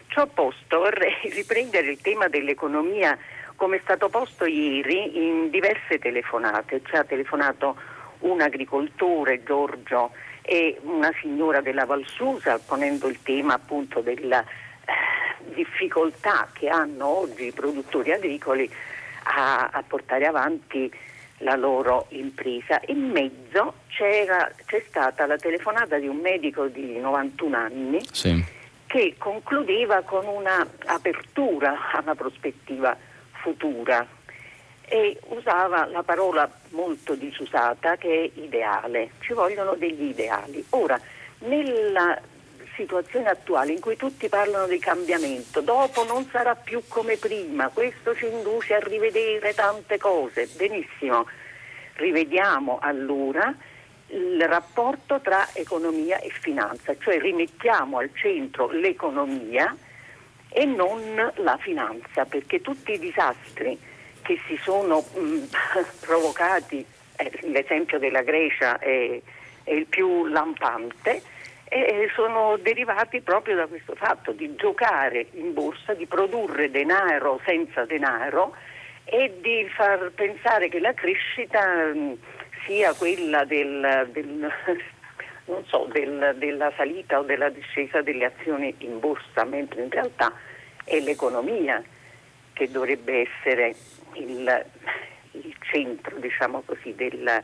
[0.08, 3.18] Ciò posto vorrei riprendere il tema dell'economia
[3.56, 6.82] come è stato posto ieri in diverse telefonate.
[6.84, 7.76] Ci ha telefonato
[8.20, 16.48] un agricoltore, Giorgio, e una signora della Valsusa ponendo il tema appunto della eh, difficoltà
[16.52, 18.68] che hanno oggi i produttori agricoli
[19.22, 20.90] a, a, portare avanti
[21.38, 22.80] la loro impresa.
[22.86, 24.26] In mezzo c'è
[24.88, 28.44] stata la telefonata di un medico di 91 anni sì.
[28.86, 32.96] che concludeva con un'apertura a una prospettiva
[33.30, 34.06] futura
[34.84, 40.64] e usava la parola molto disusata che è ideale, ci vogliono degli ideali.
[40.70, 41.00] Ora,
[41.38, 42.20] nella
[42.74, 48.14] situazione attuale in cui tutti parlano di cambiamento, dopo non sarà più come prima, questo
[48.14, 51.26] ci induce a rivedere tante cose, benissimo,
[51.94, 53.54] rivediamo allora
[54.08, 59.74] il rapporto tra economia e finanza, cioè rimettiamo al centro l'economia
[60.48, 63.78] e non la finanza, perché tutti i disastri
[64.20, 65.42] che si sono mh, mm,
[66.00, 66.84] provocati,
[67.16, 69.20] eh, l'esempio della Grecia è,
[69.64, 71.22] è il più lampante,
[71.74, 77.86] e sono derivati proprio da questo fatto di giocare in borsa, di produrre denaro senza
[77.86, 78.54] denaro
[79.04, 82.12] e di far pensare che la crescita mm,
[82.66, 84.52] sia quella del, del,
[85.64, 90.30] so, del, della salita o della discesa delle azioni in borsa, mentre in realtà
[90.84, 91.82] è l'economia
[92.52, 93.74] che dovrebbe essere
[94.16, 94.66] il,
[95.30, 97.42] il centro diciamo così, del,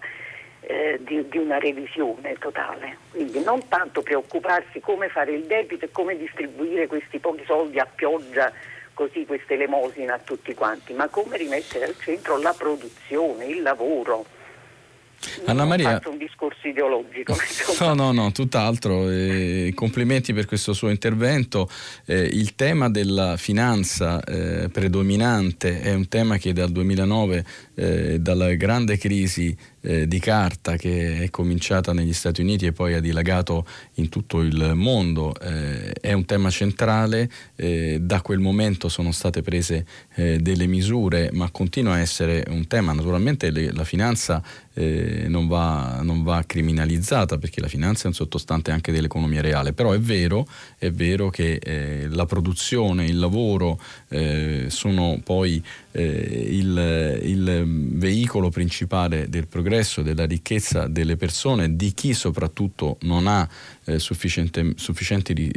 [0.69, 2.99] eh, di, di, una revisione totale.
[3.11, 7.87] Quindi non tanto preoccuparsi come fare il debito e come distribuire questi pochi soldi a
[7.87, 8.53] pioggia,
[8.93, 14.27] così queste elemosine a tutti quanti, ma come rimettere al centro la produzione, il lavoro
[15.47, 15.91] Anna Maria...
[15.93, 17.37] fatto un discorso ideologico.
[17.81, 19.09] No, no, no, tutt'altro.
[19.09, 21.69] Eh, complimenti per questo suo intervento.
[22.07, 27.45] Eh, il tema della finanza eh, predominante è un tema che dal 2009,
[27.79, 32.95] eh, dalla grande crisi eh, di carta che è cominciata negli Stati Uniti e poi
[32.95, 33.65] ha dilagato
[33.95, 37.31] in tutto il mondo, eh, è un tema centrale.
[38.01, 42.93] da quel momento sono state prese delle misure, ma continua a essere un tema.
[42.93, 44.43] Naturalmente le, la finanza
[44.79, 49.73] eh, non, va, non, va, criminalizzata perché la finanza è un sottostante anche dell'economia reale,
[49.73, 50.47] però è vero,
[50.79, 55.63] è vero che eh, la produzione, il lavoro eh, sono poi
[55.93, 57.65] eh, il, il,
[57.99, 63.49] veicolo principale del progresso, della ricchezza delle persone, di chi soprattutto non ha
[63.85, 64.75] eh, sufficienti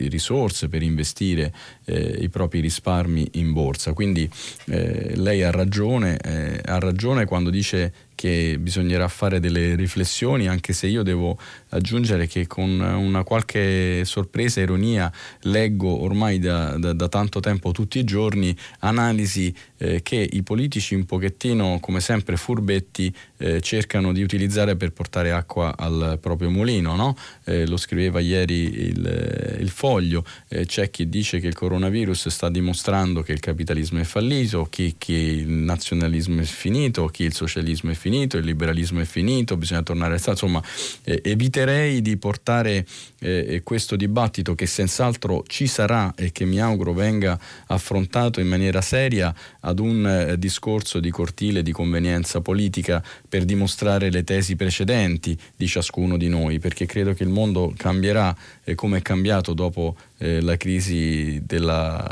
[0.07, 1.53] risorse per investire
[1.85, 3.93] eh, i propri risparmi in borsa.
[3.93, 4.29] Quindi
[4.65, 10.73] eh, lei ha ragione, eh, ha ragione quando dice che bisognerà fare delle riflessioni, anche
[10.73, 15.11] se io devo aggiungere che con una qualche sorpresa ironia
[15.41, 19.51] leggo ormai da, da, da tanto tempo tutti i giorni analisi
[19.81, 25.31] eh, che i politici un pochettino come sempre furbetti eh, cercano di utilizzare per portare
[25.31, 26.95] acqua al proprio mulino.
[26.95, 27.17] No?
[27.45, 32.49] Eh, lo scriveva ieri il, il foglio, eh, c'è chi dice che il coronavirus sta
[32.49, 37.89] dimostrando che il capitalismo è fallito, chi, chi il nazionalismo è finito, chi il socialismo
[37.89, 40.63] è finito, il liberalismo è finito, bisogna tornare al Stato, insomma
[41.03, 42.85] eh, eviterei di portare
[43.19, 48.81] eh, questo dibattito che senz'altro ci sarà e che mi auguro venga affrontato in maniera
[48.81, 49.33] seria
[49.71, 55.67] ad un eh, discorso di cortile di convenienza politica per dimostrare le tesi precedenti di
[55.67, 60.41] ciascuno di noi, perché credo che il mondo cambierà eh, come è cambiato dopo eh,
[60.41, 62.07] la crisi della,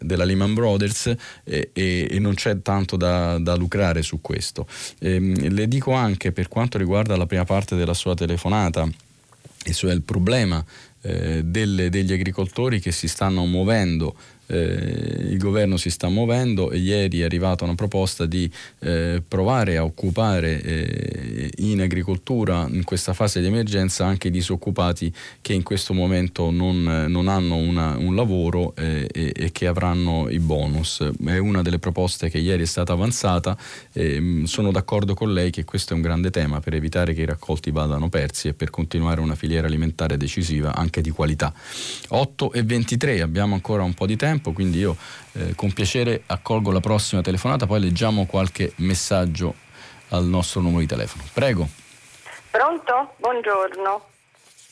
[0.00, 4.66] della Lehman Brothers e, e, non c'è tanto da, da lucrare su questo.
[5.00, 8.88] Ehm, le dico anche per quanto riguarda la prima parte della sua telefonata,
[9.64, 10.64] e cioè il problema
[11.02, 14.14] eh, delle, degli agricoltori che si stanno muovendo
[14.52, 18.50] eh, il governo si sta muovendo e ieri è arrivata una proposta di
[18.80, 25.12] eh, provare a occupare eh, in agricoltura in questa fase di emergenza anche i disoccupati
[25.40, 30.28] che in questo momento non, non hanno una, un lavoro eh, e, e, che avranno
[30.28, 31.02] i bonus.
[31.24, 33.56] È una delle proposte che ieri è stata avanzata
[33.92, 37.26] e sono d'accordo con lei che questo è un grande tema per evitare che i
[37.26, 41.52] raccolti vadano persi e per continuare una filiera alimentare decisiva anche di qualità.
[42.08, 44.96] 8 e 23, abbiamo ancora un po' di tempo tempo, quindi io
[45.34, 49.54] eh, con piacere accolgo la prossima telefonata, poi leggiamo qualche messaggio
[50.08, 51.22] al nostro numero di telefono.
[51.32, 51.68] Prego.
[52.50, 53.14] Pronto?
[53.16, 54.08] Buongiorno.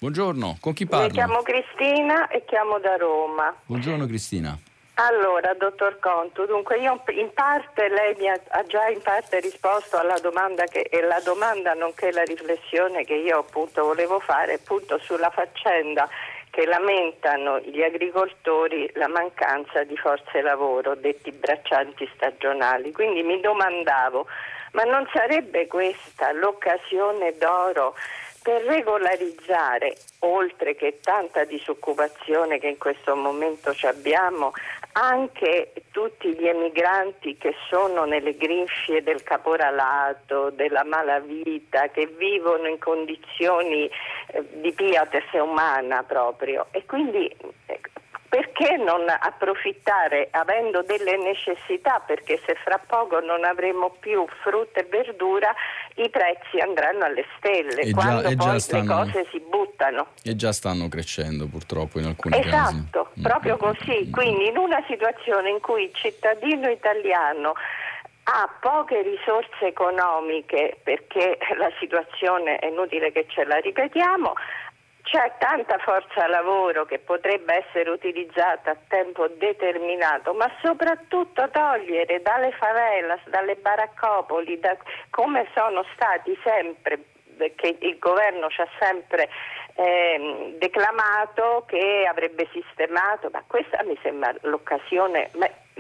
[0.01, 1.07] Buongiorno, con chi parlo?
[1.07, 3.55] Mi chiamo Cristina e chiamo da Roma.
[3.65, 4.59] Buongiorno Cristina.
[4.95, 9.97] Allora, dottor Conto, dunque io in parte lei mi ha, ha, già in parte risposto
[9.97, 14.99] alla domanda che è la domanda nonché la riflessione che io appunto volevo fare appunto
[14.99, 16.07] sulla faccenda
[16.51, 22.93] che lamentano gli agricoltori la mancanza di forze lavoro, detti braccianti stagionali.
[22.93, 24.27] Quindi mi domandavo,
[24.73, 27.95] ma non sarebbe questa l'occasione d'oro
[28.43, 34.53] per regolarizzare, oltre che tanta disoccupazione che in questo momento abbiamo,
[34.93, 42.79] anche tutti gli emigranti che sono nelle grinfie del caporalato, della malavita, che vivono in
[42.79, 43.89] condizioni
[44.29, 46.67] eh, di piatese umana proprio.
[46.73, 47.35] E quindi
[47.67, 47.81] eh,
[48.31, 52.01] perché non approfittare avendo delle necessità?
[52.07, 55.53] Perché se fra poco non avremo più frutta e verdura,
[55.97, 60.07] i prezzi andranno alle stelle e quando già, poi stanno, le cose si buttano.
[60.23, 62.77] E già stanno crescendo purtroppo in alcuni esatto, casi.
[62.77, 63.23] Esatto, mm.
[63.23, 64.09] proprio così.
[64.13, 67.55] Quindi in una situazione in cui il cittadino italiano
[68.23, 74.35] ha poche risorse economiche perché la situazione è inutile che ce la ripetiamo,
[75.11, 82.53] c'è tanta forza lavoro che potrebbe essere utilizzata a tempo determinato, ma soprattutto togliere dalle
[82.53, 84.77] favelas, dalle baraccopoli, da,
[85.11, 87.07] come sono stati sempre,
[87.57, 89.29] che il governo ci ha sempre
[89.75, 95.31] eh, declamato che avrebbe sistemato, ma questa mi sembra l'occasione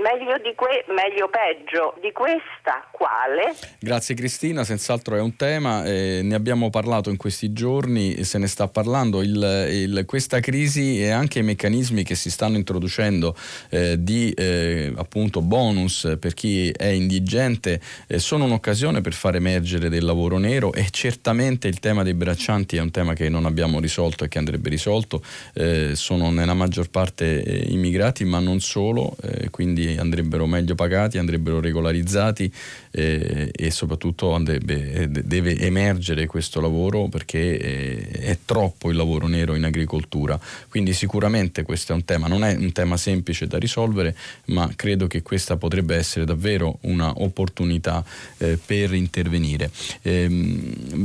[0.00, 1.94] meglio di que- meglio peggio.
[2.00, 3.54] Di questa quale?
[3.78, 8.46] Grazie Cristina, senz'altro è un tema, eh, ne abbiamo parlato in questi giorni, se ne
[8.46, 13.36] sta parlando, il, il, questa crisi e anche i meccanismi che si stanno introducendo
[13.68, 19.88] eh, di eh, appunto bonus per chi è indigente eh, sono un'occasione per far emergere
[19.88, 23.80] del lavoro nero e certamente il tema dei braccianti è un tema che non abbiamo
[23.80, 25.22] risolto e che andrebbe risolto,
[25.54, 29.16] eh, sono nella maggior parte eh, immigrati ma non solo,
[29.50, 32.52] quindi andrebbero meglio pagati, andrebbero regolarizzati
[32.90, 39.54] eh, e soprattutto andrebbe, deve emergere questo lavoro perché è, è troppo il lavoro nero
[39.54, 40.38] in agricoltura.
[40.68, 44.16] Quindi sicuramente questo è un tema, non è un tema semplice da risolvere,
[44.46, 48.04] ma credo che questa potrebbe essere davvero un'opportunità
[48.38, 49.70] eh, per intervenire.
[50.02, 50.28] Eh,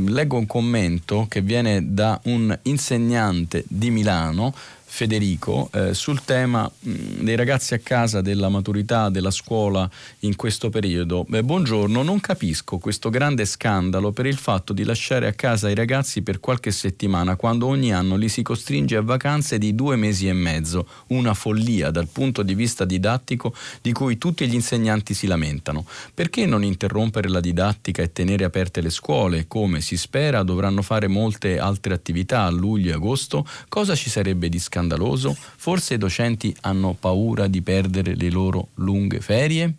[0.08, 4.54] leggo un commento che viene da un insegnante di Milano
[4.96, 9.90] Federico eh, sul tema mh, dei ragazzi a casa, della maturità, della scuola
[10.20, 11.26] in questo periodo.
[11.28, 15.76] Beh, buongiorno, non capisco questo grande scandalo per il fatto di lasciare a casa i
[15.76, 20.30] ragazzi per qualche settimana quando ogni anno li si costringe a vacanze di due mesi
[20.30, 20.88] e mezzo.
[21.08, 25.86] Una follia dal punto di vista didattico di cui tutti gli insegnanti si lamentano.
[26.14, 29.46] Perché non interrompere la didattica e tenere aperte le scuole?
[29.50, 33.46] Come si spera dovranno fare molte altre attività a luglio e agosto?
[33.68, 34.84] Cosa ci sarebbe di scandalo?
[34.86, 35.36] Scandaloso?
[35.36, 39.74] Forse i docenti hanno paura di perdere le loro lunghe ferie?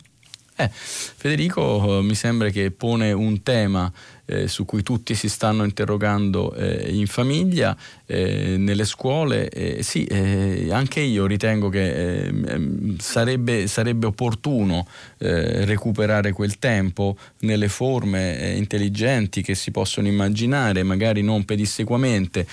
[0.59, 3.91] Eh, Federico eh, mi sembra che pone un tema
[4.25, 7.77] eh, su cui tutti si stanno interrogando eh, in famiglia,
[8.09, 9.49] eh, nelle scuole.
[9.49, 14.87] Eh, sì, eh, anche io ritengo che ehm, sarebbe, sarebbe, opportuno
[15.19, 22.45] recuperare quel tempo nelle forme intelligenti che si possono immaginare, magari non pedissequamente,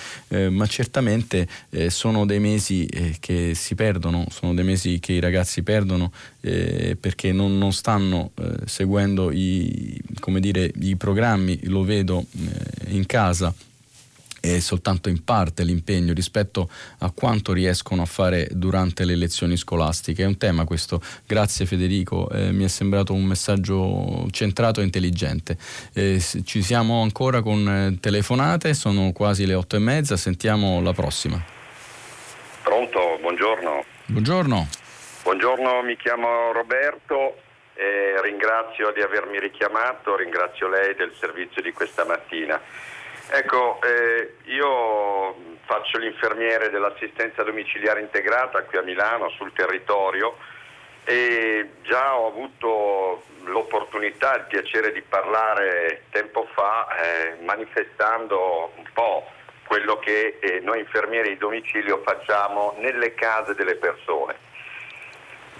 [0.49, 1.47] ma certamente
[1.87, 2.89] sono dei mesi
[3.19, 8.31] che si perdono, sono dei mesi che i ragazzi perdono perché non, non stanno
[8.65, 10.01] seguendo i,
[10.39, 12.25] dire, i programmi, lo vedo
[12.87, 13.53] in casa
[14.53, 16.69] è soltanto in parte l'impegno rispetto
[16.99, 20.23] a quanto riescono a fare durante le lezioni scolastiche.
[20.23, 25.57] È un tema questo, grazie Federico, eh, mi è sembrato un messaggio centrato e intelligente.
[25.93, 30.93] Eh, ci siamo ancora con eh, telefonate, sono quasi le otto e mezza, sentiamo la
[30.93, 31.41] prossima.
[32.63, 33.83] Pronto, buongiorno.
[34.07, 34.67] Buongiorno.
[35.23, 37.39] Buongiorno, mi chiamo Roberto.
[37.73, 42.59] Eh, ringrazio di avermi richiamato, ringrazio lei del servizio di questa mattina.
[43.27, 50.37] Ecco, eh, io faccio l'infermiere dell'assistenza domiciliare integrata qui a Milano sul territorio
[51.03, 59.27] e già ho avuto l'opportunità, il piacere di parlare tempo fa eh, manifestando un po'
[59.67, 64.35] quello che eh, noi infermieri di domicilio facciamo nelle case delle persone.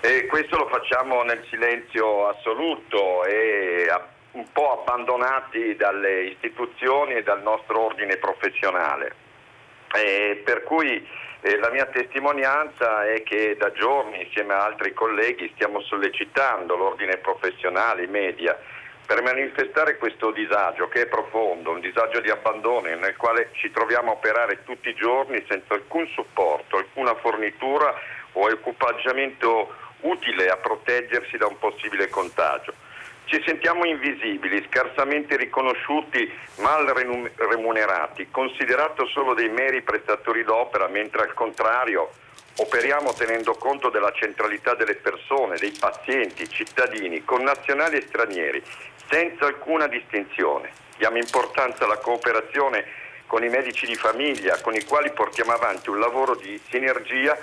[0.01, 3.87] E questo lo facciamo nel silenzio assoluto e
[4.35, 9.23] un po' abbandonati dalle istituzioni e dal nostro ordine professionale.
[9.93, 11.07] Eh, per cui
[11.41, 17.17] eh, la mia testimonianza è che da giorni insieme a altri colleghi stiamo sollecitando l'ordine
[17.17, 18.57] professionale, i media,
[19.05, 24.11] per manifestare questo disagio che è profondo, un disagio di abbandono nel quale ci troviamo
[24.11, 27.93] a operare tutti i giorni senza alcun supporto, alcuna fornitura
[28.33, 32.73] o equipaggiamento utile a proteggersi da un possibile contagio.
[33.25, 41.33] Ci sentiamo invisibili, scarsamente riconosciuti, mal remunerati, considerato solo dei meri prestatori d'opera, mentre al
[41.33, 42.11] contrario
[42.57, 48.63] operiamo tenendo conto della centralità delle persone, dei pazienti, cittadini, connazionali e stranieri,
[49.09, 50.71] senza alcuna distinzione.
[50.95, 52.85] Diamo importanza alla cooperazione
[53.25, 57.35] con i medici di famiglia, con i quali portiamo avanti un lavoro di sinergia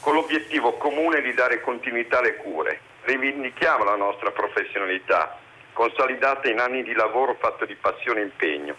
[0.00, 5.38] con l'obiettivo comune di dare continuità alle cure rivendichiamo la nostra professionalità,
[5.72, 8.74] consolidata in anni di lavoro fatto di passione e impegno.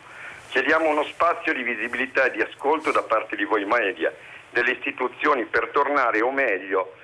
[0.49, 4.13] Chiediamo uno spazio di visibilità e di ascolto da parte di voi media,
[4.49, 6.95] delle istituzioni per tornare, o meglio,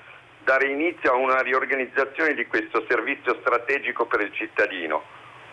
[0.44, 5.04] dare inizio a una riorganizzazione di questo servizio strategico per il cittadino,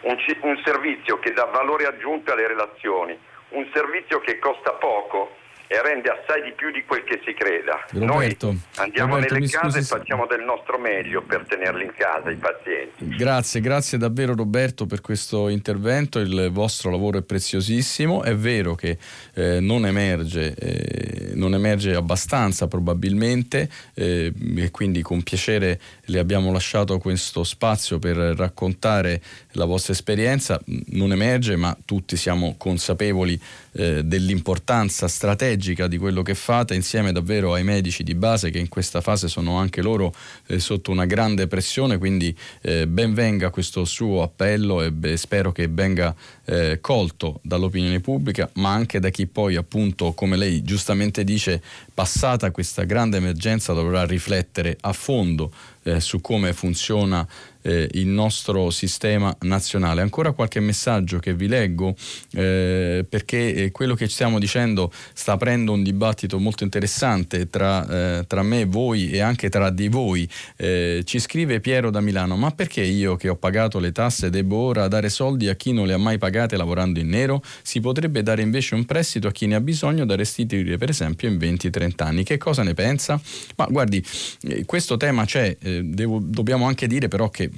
[0.03, 3.19] un, un servizio che dà valore aggiunto alle relazioni,
[3.51, 5.37] un servizio che costa poco
[5.67, 7.85] e rende assai di più di quel che si creda.
[7.91, 12.31] Roberto, Noi andiamo Roberto, nelle case e facciamo del nostro meglio per tenerli in casa
[12.31, 13.17] i pazienti.
[13.17, 18.99] Grazie, grazie davvero Roberto per questo intervento, il vostro lavoro è preziosissimo, è vero che
[19.35, 26.53] eh, non, emerge, eh, non, emerge, abbastanza probabilmente eh, e quindi con piacere le abbiamo
[26.53, 29.21] lasciato questo spazio per raccontare
[29.53, 33.41] la vostra esperienza, non emerge ma tutti siamo consapevoli
[33.75, 38.69] eh, dell'importanza strategica di quello che fate insieme davvero ai medici di base che in
[38.69, 40.15] questa fase sono anche loro
[40.47, 45.53] eh, sotto una grande pressione, quindi eh, ben venga questo suo appello e beh, spero
[45.53, 46.15] che venga
[46.45, 52.51] eh, colto dall'opinione pubblica, ma anche da chi poi appunto, come lei giustamente dice, passata
[52.51, 55.53] questa grande emergenza dovrà riflettere a fondo
[55.85, 57.27] eh, su come funziona
[57.65, 60.03] eh, il nostro sistema nazionale.
[60.03, 61.95] Ancora qualche messaggio che vi leggo
[62.33, 68.27] eh, perché eh, quello che stiamo dicendo sta aprendo un dibattito molto interessante tra, eh,
[68.27, 70.29] tra me voi e anche tra di voi.
[70.57, 74.57] Eh, ci scrive Piero da Milano, ma perché io che ho pagato le tasse devo
[74.59, 77.43] ora dare soldi a chi non le ha mai pagate lavorando in nero?
[77.63, 81.29] Si potrebbe dare invece un prestito a chi ne ha bisogno da restituire per esempio
[81.29, 82.25] in 20-30 anni.
[82.25, 83.21] Che cosa ne pensa?
[83.57, 84.05] Ma guardi,
[84.43, 87.51] eh, questo tema c'è, devo, dobbiamo anche dire però che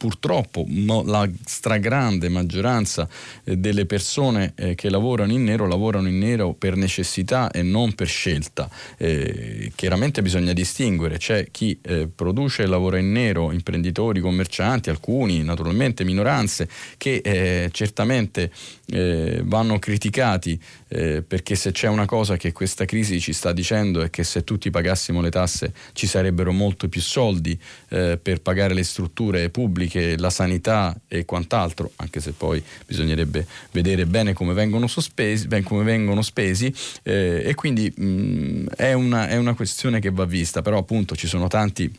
[0.00, 0.64] purtroppo
[1.04, 3.06] la stragrande maggioranza
[3.44, 7.94] eh, delle persone eh, che lavorano in nero lavorano in nero per necessità e non
[7.94, 8.66] per scelta.
[8.96, 15.42] Eh, chiaramente bisogna distinguere, c'è chi eh, produce e lavora in nero, imprenditori, commercianti, alcuni
[15.42, 18.50] naturalmente minoranze che eh, certamente
[18.90, 20.60] eh, vanno criticati
[20.90, 24.70] perché se c'è una cosa che questa crisi ci sta dicendo è che se tutti
[24.70, 27.56] pagassimo le tasse ci sarebbero molto più soldi
[27.88, 34.32] per pagare le strutture pubbliche la sanità e quant'altro, anche se poi bisognerebbe vedere bene
[34.32, 36.72] come vengono, sospesi, come vengono spesi
[37.02, 41.26] eh, e quindi mh, è, una, è una questione che va vista, però appunto ci
[41.26, 41.92] sono tanti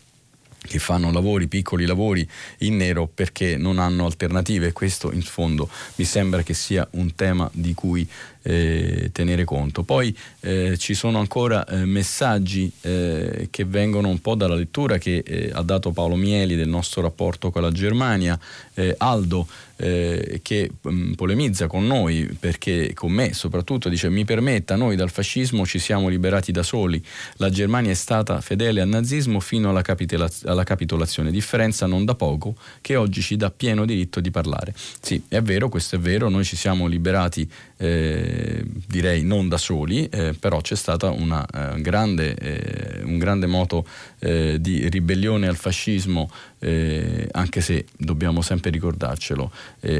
[0.61, 2.27] che fanno lavori, piccoli lavori
[2.59, 4.71] in nero perché non hanno alternative.
[4.73, 8.07] Questo in fondo mi sembra che sia un tema di cui
[8.43, 9.83] eh, tenere conto.
[9.83, 15.23] Poi eh, ci sono ancora eh, messaggi eh, che vengono un po' dalla lettura che
[15.25, 18.39] eh, ha dato Paolo Mieli del nostro rapporto con la Germania,
[18.73, 19.47] eh, Aldo
[19.81, 25.09] che mh, mm, polemizza con noi perché con me soprattutto dice mi permetta noi dal
[25.09, 27.03] fascismo ci siamo liberati da soli,
[27.37, 32.13] la Germania è stata fedele al nazismo fino alla, capitola- alla capitolazione, differenza non da
[32.13, 34.73] poco che oggi ci dà pieno diritto di parlare.
[35.01, 37.49] Sì, è vero, questo è vero, noi ci siamo liberati
[37.81, 43.85] eh, direi non da soli, eh, però c'è stato eh, grande, eh, un grande moto
[44.19, 46.29] eh, di ribellione al fascismo,
[46.59, 49.51] eh, anche se dobbiamo sempre ricordarcelo,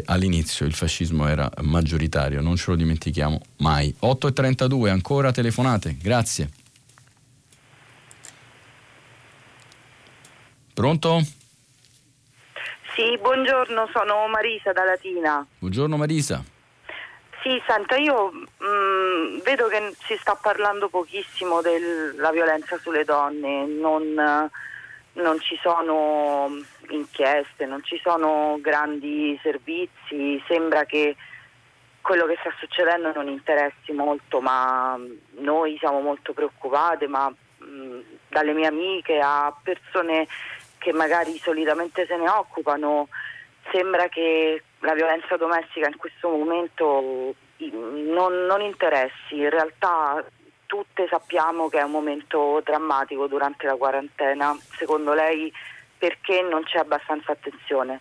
[0.05, 3.93] all'inizio il fascismo era maggioritario, non ce lo dimentichiamo mai.
[4.01, 6.49] 8.32, ancora telefonate, grazie.
[10.73, 11.21] Pronto?
[12.95, 15.45] Sì, buongiorno, sono Marisa da Latina.
[15.57, 16.51] Buongiorno Marisa.
[17.41, 23.65] Sì, senta, io mh, mm, vedo che si sta parlando pochissimo della violenza sulle donne,
[23.65, 24.49] non,
[25.13, 26.55] non, ci sono
[26.89, 31.15] inchieste, non ci sono grandi servizi, sembra che
[32.01, 34.99] quello che sta succedendo non interessi molto, ma
[35.39, 40.27] noi siamo molto preoccupate, ma mh, mm, dalle mie amiche a persone
[40.77, 43.07] che magari solitamente se ne occupano,
[43.72, 50.23] sembra che la violenza domestica in questo momento non, non interessi, in realtà
[50.65, 55.51] tutte sappiamo che è un momento drammatico durante la quarantena, secondo lei
[55.97, 57.99] perché non c'è abbastanza attenzione?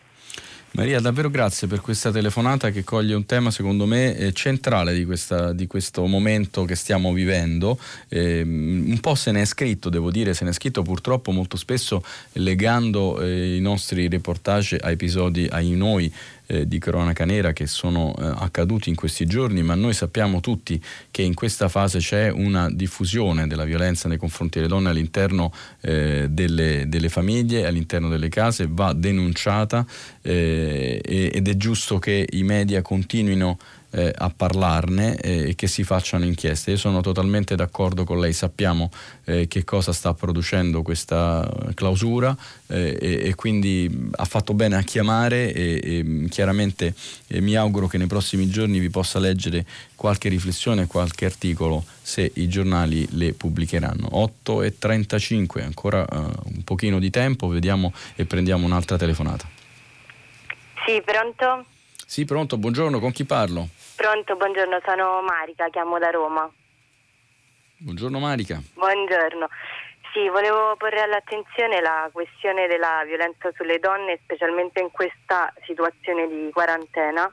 [0.73, 5.05] Maria, davvero grazie per questa telefonata che coglie un tema secondo me eh, centrale di,
[5.05, 7.77] questa, di, questo momento che stiamo vivendo.
[8.09, 11.57] Eh, un po' se ne è scritto, devo dire, se ne è scritto purtroppo molto
[11.57, 12.05] spesso
[12.35, 16.12] legando eh, i nostri reportage a episodi, ai noi
[16.51, 20.83] eh, di cronaca nera che sono eh, accaduti in questi giorni, ma noi sappiamo tutti
[21.13, 26.27] che in questa fase c'è una diffusione della violenza nei confronti delle donne all'interno eh,
[26.29, 29.87] delle, delle, famiglie, all'interno delle case, va denunciata
[30.23, 33.57] eh, ed è giusto che i media continuino
[33.91, 36.73] eh, a parlarne eh, e che si facciano inchieste.
[36.73, 38.91] Io sono totalmente d'accordo con lei, sappiamo
[39.25, 42.37] eh, che cosa sta producendo questa clausura
[42.69, 46.05] eh, e, e, quindi ha fatto bene a chiamare e, e
[46.41, 46.95] chiaramente
[47.29, 52.33] eh, mi auguro che nei prossimi giorni vi possa leggere qualche riflessione, qualche articolo se
[52.37, 54.09] i giornali le pubblicheranno.
[54.12, 59.47] 8 e 35, ancora uh, un pochino di tempo, vediamo e prendiamo un'altra telefonata.
[60.87, 61.67] Sì, pronto?
[62.07, 63.69] Sì, pronto, buongiorno, con chi parlo?
[63.95, 66.51] Pronto, buongiorno, sono Marica, chiamo da Roma.
[67.77, 68.62] Buongiorno Marica.
[68.75, 69.47] Buongiorno.
[70.12, 76.51] Sì, volevo porre all'attenzione la questione della violenza sulle donne, specialmente in questa situazione di
[76.53, 77.32] quarantena,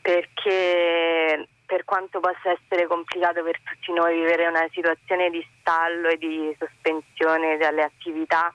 [0.00, 6.16] perché per quanto possa essere complicato per tutti noi vivere una situazione di stallo e
[6.16, 8.54] di sospensione delle attività,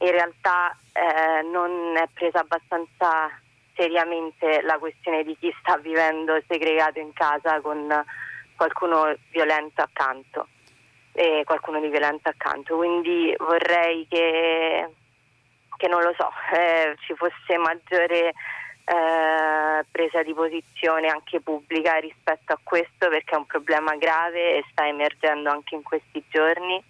[0.00, 3.30] in realtà eh, non è presa abbastanza
[3.76, 8.04] seriamente la questione di chi sta vivendo segregato in casa con
[8.56, 10.48] qualcuno violento accanto
[11.18, 12.76] e qualcuno di violento accanto.
[12.76, 14.88] Quindi vorrei che,
[15.76, 22.52] che non lo so, eh, ci fosse maggiore eh, presa di posizione anche pubblica rispetto
[22.52, 26.80] a questo perché è un problema grave e sta emergendo anche in questi giorni.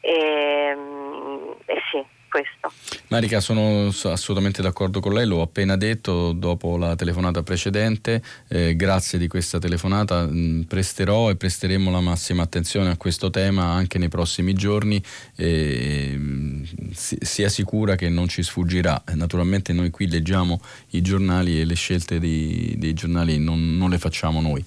[0.00, 2.72] E, mm, e sì, questo.
[3.08, 9.18] Marica, sono assolutamente d'accordo con lei, l'ho appena detto dopo la telefonata precedente, eh, grazie
[9.18, 13.98] di questa telefonata, mh, mm, presterò e presteremo la massima attenzione a questo tema anche
[13.98, 15.02] nei prossimi giorni,
[15.36, 16.62] e, mh, mm,
[16.92, 19.02] si, sia sicura che non ci sfuggirà.
[19.14, 23.98] Naturalmente noi qui leggiamo i giornali e le scelte dei, dei giornali non, non, le
[23.98, 24.64] facciamo noi.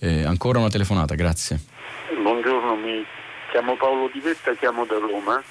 [0.00, 1.60] Eh, ancora una telefonata, grazie.
[2.20, 3.04] Buongiorno, mi
[3.52, 5.42] chiamo Paolo Di Vetta, chiamo da Roma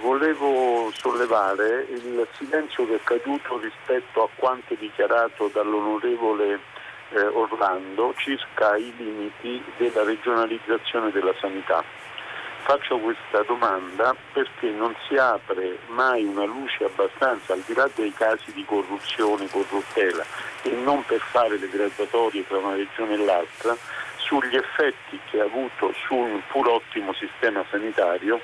[0.00, 6.60] volevo sollevare il silenzio che è caduto rispetto a quanto dichiarato dall'onorevole
[7.10, 11.82] eh, Orlando circa i limiti della regionalizzazione della sanità.
[12.62, 18.12] Faccio questa domanda perché non si apre mai una luce abbastanza, al di là dei
[18.12, 20.24] casi di corruzione, corruttela,
[20.62, 23.76] e non per fare le graduatorie tra una regione e l'altra,
[24.16, 28.40] sugli effetti che ha avuto su un pur ottimo sistema sanitario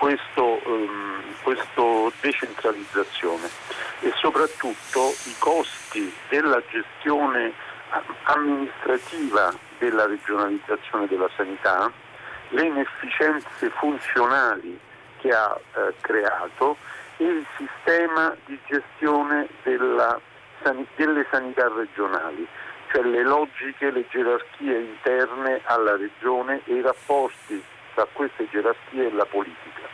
[0.00, 3.50] questo, um, questo decentralizzazione
[4.00, 7.52] e soprattutto i costi della gestione
[8.24, 11.92] amministrativa della regionalizzazione della sanità,
[12.48, 14.78] le inefficienze funzionali
[15.18, 16.78] che ha eh, creato
[17.18, 20.18] e il sistema di gestione della,
[20.96, 22.46] delle sanità regionali,
[22.90, 27.62] cioè le logiche, le gerarchie interne alla regione e i rapporti
[28.00, 29.88] tra queste gerarchie e la politica.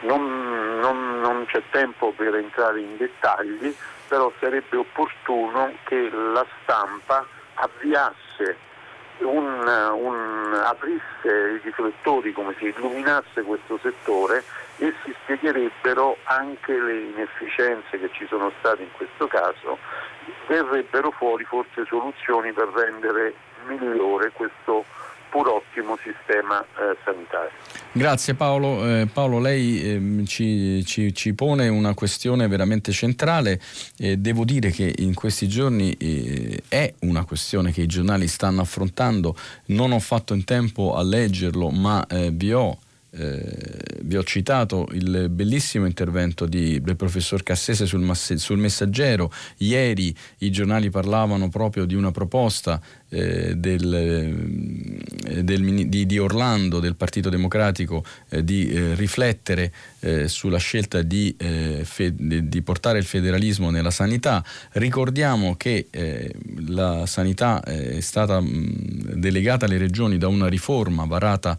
[0.00, 3.74] Non, non, non c'è tempo per entrare in dettagli,
[4.08, 7.24] però sarebbe opportuno che la stampa
[7.54, 8.56] avviasse
[9.18, 14.42] un, un, aprisse i riflettori, come si illuminasse questo settore
[14.78, 19.78] e si spiegherebbero anche le inefficienze che ci sono state in questo caso,
[20.48, 23.34] verrebbero fuori forse soluzioni per rendere
[23.66, 24.84] migliore questo
[25.34, 27.50] pur ottimo sistema eh, sanitario.
[27.90, 28.86] Grazie Paolo.
[28.86, 33.60] Eh, Paolo, lei eh, ci, ci, ci, pone una questione veramente centrale.
[33.96, 39.34] devo dire che in questi giorni eh, è una questione che i giornali stanno affrontando.
[39.66, 42.78] Non ho fatto in tempo a leggerlo, ma eh, vi ho
[43.16, 49.30] eh, vi ho citato il bellissimo intervento di, del professor Cassese sul, sul, Messaggero.
[49.58, 52.80] Ieri i giornali parlavano proprio di una proposta
[53.14, 60.26] eh, del, eh, del, di, di, Orlando, del Partito Democratico, eh, di eh, riflettere eh,
[60.26, 64.44] sulla scelta di, fe, di, portare il federalismo nella sanità.
[64.72, 65.86] Ricordiamo che
[66.66, 71.56] la sanità è stata mh, delegata alle regioni da una riforma varata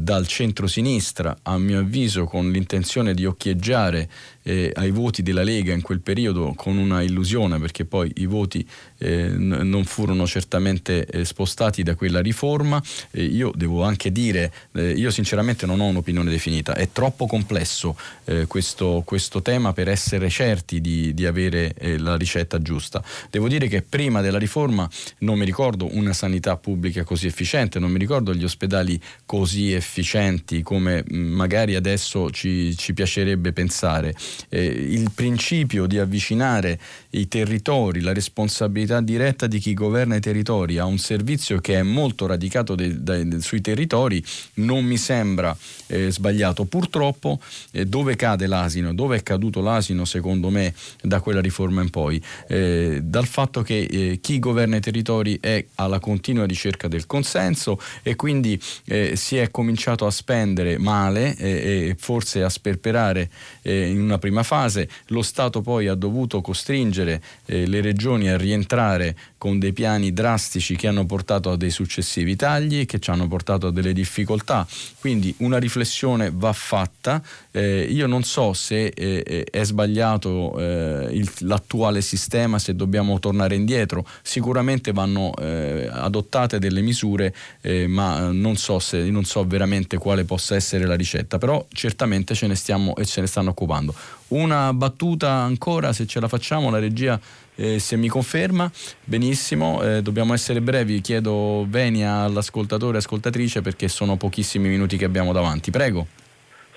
[0.00, 4.08] dal centro-sinistra, a mio avviso con l'intenzione di occhieggiare
[4.48, 8.66] eh, ai voti della Lega in quel periodo con una illusione perché poi i voti
[8.96, 12.82] eh, n- non furono certamente eh, spostati da quella riforma.
[13.12, 17.94] io devo anche dire, eh, io sinceramente non ho un'opinione definita, è troppo complesso
[18.24, 23.02] eh, questo, questo, tema per essere certi di, di avere eh, la ricetta giusta.
[23.30, 24.88] Devo dire che prima della riforma
[25.18, 30.62] non mi ricordo una sanità pubblica così efficiente, non mi ricordo gli ospedali così efficienti
[30.62, 34.14] come mm, magari adesso ci, ci piacerebbe pensare
[34.48, 36.78] eh, il principio di avvicinare
[37.10, 41.82] i territori, la responsabilità diretta di chi governa i territori a un servizio che è
[41.82, 44.22] molto radicato de, de, sui territori
[44.54, 45.56] non mi sembra
[45.86, 46.64] eh, sbagliato.
[46.64, 47.40] Purtroppo
[47.72, 48.94] eh, dove cade l'asino?
[48.94, 52.22] Dove è caduto l'asino secondo me da quella riforma in poi?
[52.46, 57.80] Eh, dal fatto che eh, chi governa i territori è alla continua ricerca del consenso
[58.02, 63.30] e quindi eh, si è cominciato a spendere male e forse a sperperare
[63.62, 69.16] in una prima fase, lo Stato poi ha dovuto costringere eh, le regioni a rientrare
[69.38, 73.68] con dei piani drastici che hanno portato a dei successivi tagli, che ci hanno portato
[73.68, 74.66] a delle difficoltà.
[74.98, 77.22] Quindi una riflessione va fatta.
[77.50, 83.54] Eh, io non so se eh, è sbagliato eh, il, l'attuale sistema, se dobbiamo tornare
[83.54, 84.04] indietro.
[84.22, 90.24] Sicuramente vanno eh, adottate delle misure, eh, ma non so, se, non so veramente quale
[90.24, 93.94] possa essere la ricetta, però certamente ce ne stiamo e ce ne stanno occupando.
[94.28, 97.18] Una battuta ancora, se ce la facciamo, la regia
[97.56, 98.70] eh, se mi conferma,
[99.02, 105.04] benissimo, eh, dobbiamo essere brevi, chiedo venia all'ascoltatore e ascoltatrice perché sono pochissimi minuti che
[105.04, 105.70] abbiamo davanti.
[105.70, 106.06] Prego.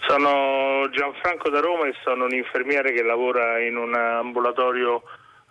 [0.08, 5.04] Sono Gianfranco da Roma e sono un infermiere che lavora in un ambulatorio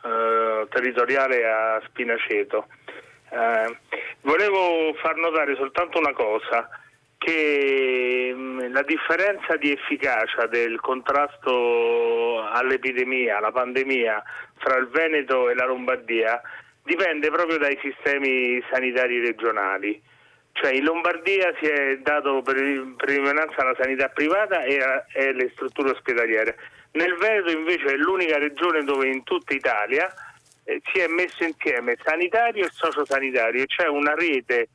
[0.03, 2.67] eh, territoriale a Spinaceto.
[3.31, 3.77] Eh,
[4.23, 6.69] volevo far notare soltanto una cosa
[7.21, 14.23] che mm, la differenza di efficacia del contrasto all'epidemia, alla pandemia
[14.57, 16.41] fra il Veneto e la Lombardia
[16.83, 20.01] dipende proprio dai sistemi sanitari regionali.
[20.53, 26.57] Cioè in Lombardia si è dato predominanza alla sanità privata e, alle strutture ospedaliere.
[26.93, 30.11] Nel Veneto invece è l'unica regione dove in tutta Italia
[30.65, 34.69] eh, si è messo insieme sanitario e sociosanitario, c'è una rete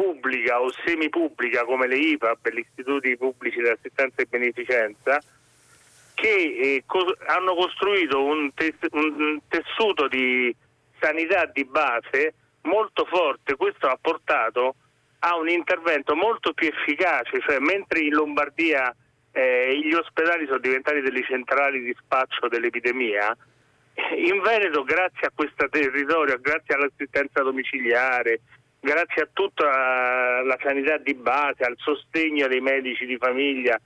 [0.00, 5.20] pubblica o semipubblica come le IPAB, gli istituti pubblici di assistenza e beneficenza,
[6.14, 10.54] che eh, co- hanno costruito un, tes- un, tessuto di
[10.98, 12.32] sanità di base
[12.62, 13.56] molto forte.
[13.56, 14.74] Questo ha portato
[15.18, 18.94] a un intervento molto più efficace, cioè mentre in Lombardia
[19.32, 23.36] eh, gli ospedali sono diventati delle centrali di spaccio dell'epidemia,
[24.16, 28.40] in Veneto grazie a questo territorio, grazie all'assistenza domiciliare,
[28.80, 33.78] grazie a tutta la sanità di base, al sostegno dei medici di famiglia,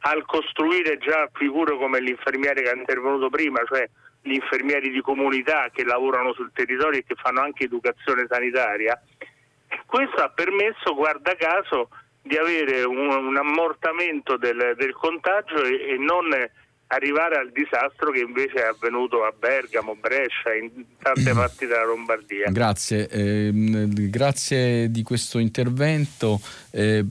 [0.00, 3.88] al costruire già figure come l'infermiere che è intervenuto prima, cioè
[4.20, 9.00] gli infermieri di comunità che lavorano sul territorio e che fanno anche educazione sanitaria,
[9.86, 11.88] questo ha permesso, guarda caso,
[12.22, 16.28] di avere un, un ammortamento del, del contagio e, e, non
[16.88, 20.70] arrivare al disastro che invece è avvenuto a Bergamo, Brescia, in
[21.00, 22.50] tante parti della Lombardia.
[22.50, 26.40] Grazie, eh, grazie di questo intervento.
[26.76, 27.04] Eh,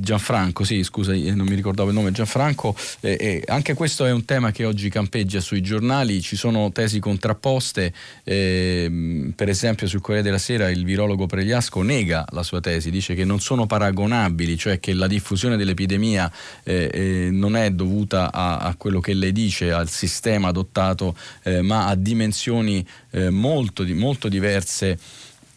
[0.00, 4.52] Gianfranco, sì, scusa, non mi ricordavo il nome, Gianfranco, eh, anche questo è un tema
[4.52, 7.92] che oggi campeggia sui giornali, ci sono tesi contrapposte,
[8.22, 13.14] ehm, per esempio sul Corriere della Sera il virologo Pregliasco nega la sua tesi, dice
[13.14, 16.30] che non sono paragonabili, cioè che la diffusione dell'epidemia
[16.62, 21.60] eh, eh, non è dovuta a, a quello che lei dice, al sistema adottato, eh,
[21.60, 24.96] ma a dimensioni eh, molto, molto diverse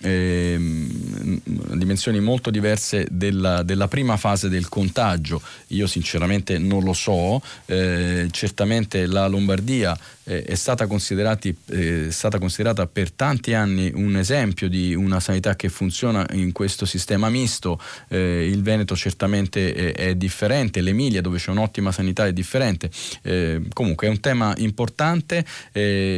[0.02, 5.42] eh, dimensioni molto diverse della, della, prima fase del contagio.
[5.68, 12.40] Io sinceramente non lo so, eh, certamente la Lombardia eh, è, stata eh, è, stata
[12.40, 17.80] considerata per tanti anni un esempio di una sanità che funziona in questo sistema misto,
[18.10, 22.90] eh, il Veneto certamente è, è, differente, l'Emilia dove c'è un'ottima sanità è differente,
[23.22, 25.46] eh, comunque è un tema importante,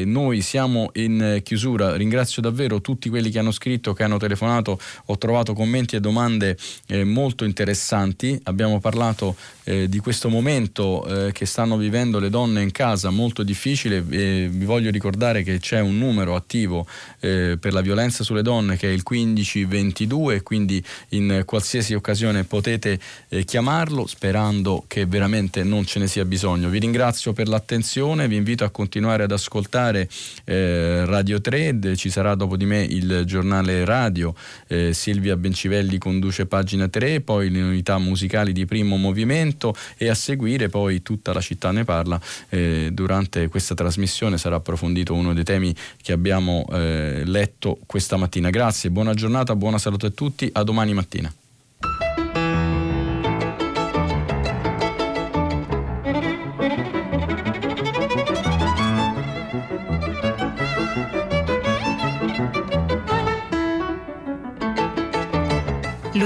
[0.05, 5.17] noi siamo in chiusura, ringrazio davvero tutti quelli che hanno scritto che hanno telefonato, ho
[5.17, 6.57] trovato commenti e domande
[6.87, 8.39] eh, molto interessanti.
[8.43, 9.35] Abbiamo parlato
[9.67, 14.01] eh, di questo momento eh, che stanno vivendo le donne in casa molto difficile.
[14.01, 16.85] vi voglio ricordare che c'è un numero attivo
[17.19, 22.99] eh, per la violenza sulle donne che è il 1522, quindi in qualsiasi occasione potete
[23.29, 26.69] eh, chiamarlo sperando che veramente non ce ne sia bisogno.
[26.69, 30.07] Vi ringrazio per l'attenzione, vi invito a continuare ad ascoltare
[30.45, 34.33] eh, Radio 3, ci sarà dopo di me il giornale giornale radio,
[34.67, 39.56] eh, Silvia Bencivelli conduce pagina 3, poi le unità musicali di primo movimento
[39.97, 42.19] e a seguire poi tutta la città ne parla.
[42.49, 48.49] Eh, durante questa trasmissione sarà approfondito uno dei temi che abbiamo eh, letto questa mattina.
[48.49, 51.33] Grazie, buona giornata, buona salute a tutti, a domani mattina.